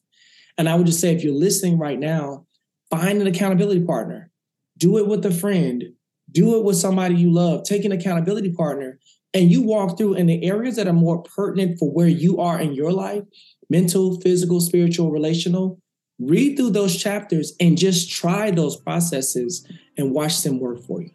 And 0.59 0.69
I 0.69 0.75
would 0.75 0.87
just 0.87 1.01
say, 1.01 1.13
if 1.13 1.25
you're 1.25 1.35
listening 1.35 1.79
right 1.79 1.99
now, 1.99 2.47
find 2.91 3.21
an 3.21 3.27
accountability 3.27 3.81
partner, 3.81 4.31
do 4.79 4.99
it 4.99 5.09
with 5.09 5.25
a 5.25 5.33
friend, 5.33 5.83
do 6.31 6.57
it 6.57 6.65
with 6.65 6.77
somebody 6.77 7.17
you 7.17 7.33
love, 7.33 7.65
take 7.65 7.85
an 7.85 7.93
accountability 7.93 8.53
partner, 8.53 9.01
and 9.33 9.51
you 9.51 9.63
walk 9.63 9.97
through 9.97 10.15
in 10.15 10.27
the 10.27 10.45
areas 10.45 10.77
that 10.77 10.87
are 10.87 10.93
more 10.93 11.23
pertinent 11.23 11.79
for 11.79 11.91
where 11.91 12.09
you 12.09 12.39
are 12.39 12.61
in 12.61 12.75
your 12.75 12.93
life 12.93 13.25
mental, 13.71 14.21
physical, 14.21 14.61
spiritual, 14.61 15.11
relational 15.11 15.81
read 16.19 16.57
through 16.57 16.71
those 16.71 16.97
chapters 16.97 17.55
and 17.59 17.79
just 17.79 18.11
try 18.11 18.51
those 18.51 18.77
processes 18.77 19.67
and 19.97 20.13
watch 20.13 20.43
them 20.43 20.61
work 20.61 20.81
for 20.83 21.03
you. 21.03 21.11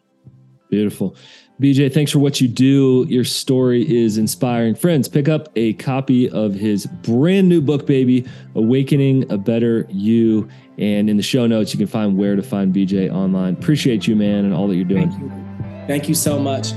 Beautiful. 0.70 1.16
BJ, 1.60 1.92
thanks 1.92 2.10
for 2.10 2.20
what 2.20 2.40
you 2.40 2.48
do. 2.48 3.04
Your 3.08 3.24
story 3.24 3.82
is 3.94 4.16
inspiring. 4.16 4.74
Friends, 4.74 5.08
pick 5.08 5.28
up 5.28 5.50
a 5.56 5.74
copy 5.74 6.30
of 6.30 6.54
his 6.54 6.86
brand 6.86 7.50
new 7.50 7.60
book, 7.60 7.86
baby, 7.86 8.26
Awakening 8.54 9.30
a 9.30 9.36
Better 9.36 9.86
You. 9.90 10.48
And 10.78 11.10
in 11.10 11.18
the 11.18 11.22
show 11.22 11.46
notes, 11.46 11.74
you 11.74 11.78
can 11.78 11.86
find 11.86 12.16
where 12.16 12.34
to 12.34 12.42
find 12.42 12.74
BJ 12.74 13.12
online. 13.12 13.54
Appreciate 13.54 14.06
you, 14.06 14.16
man, 14.16 14.46
and 14.46 14.54
all 14.54 14.68
that 14.68 14.76
you're 14.76 14.86
doing. 14.86 15.10
Thank 15.10 15.22
you, 15.22 15.86
Thank 15.86 16.08
you 16.08 16.14
so 16.14 16.38
much. 16.38 16.72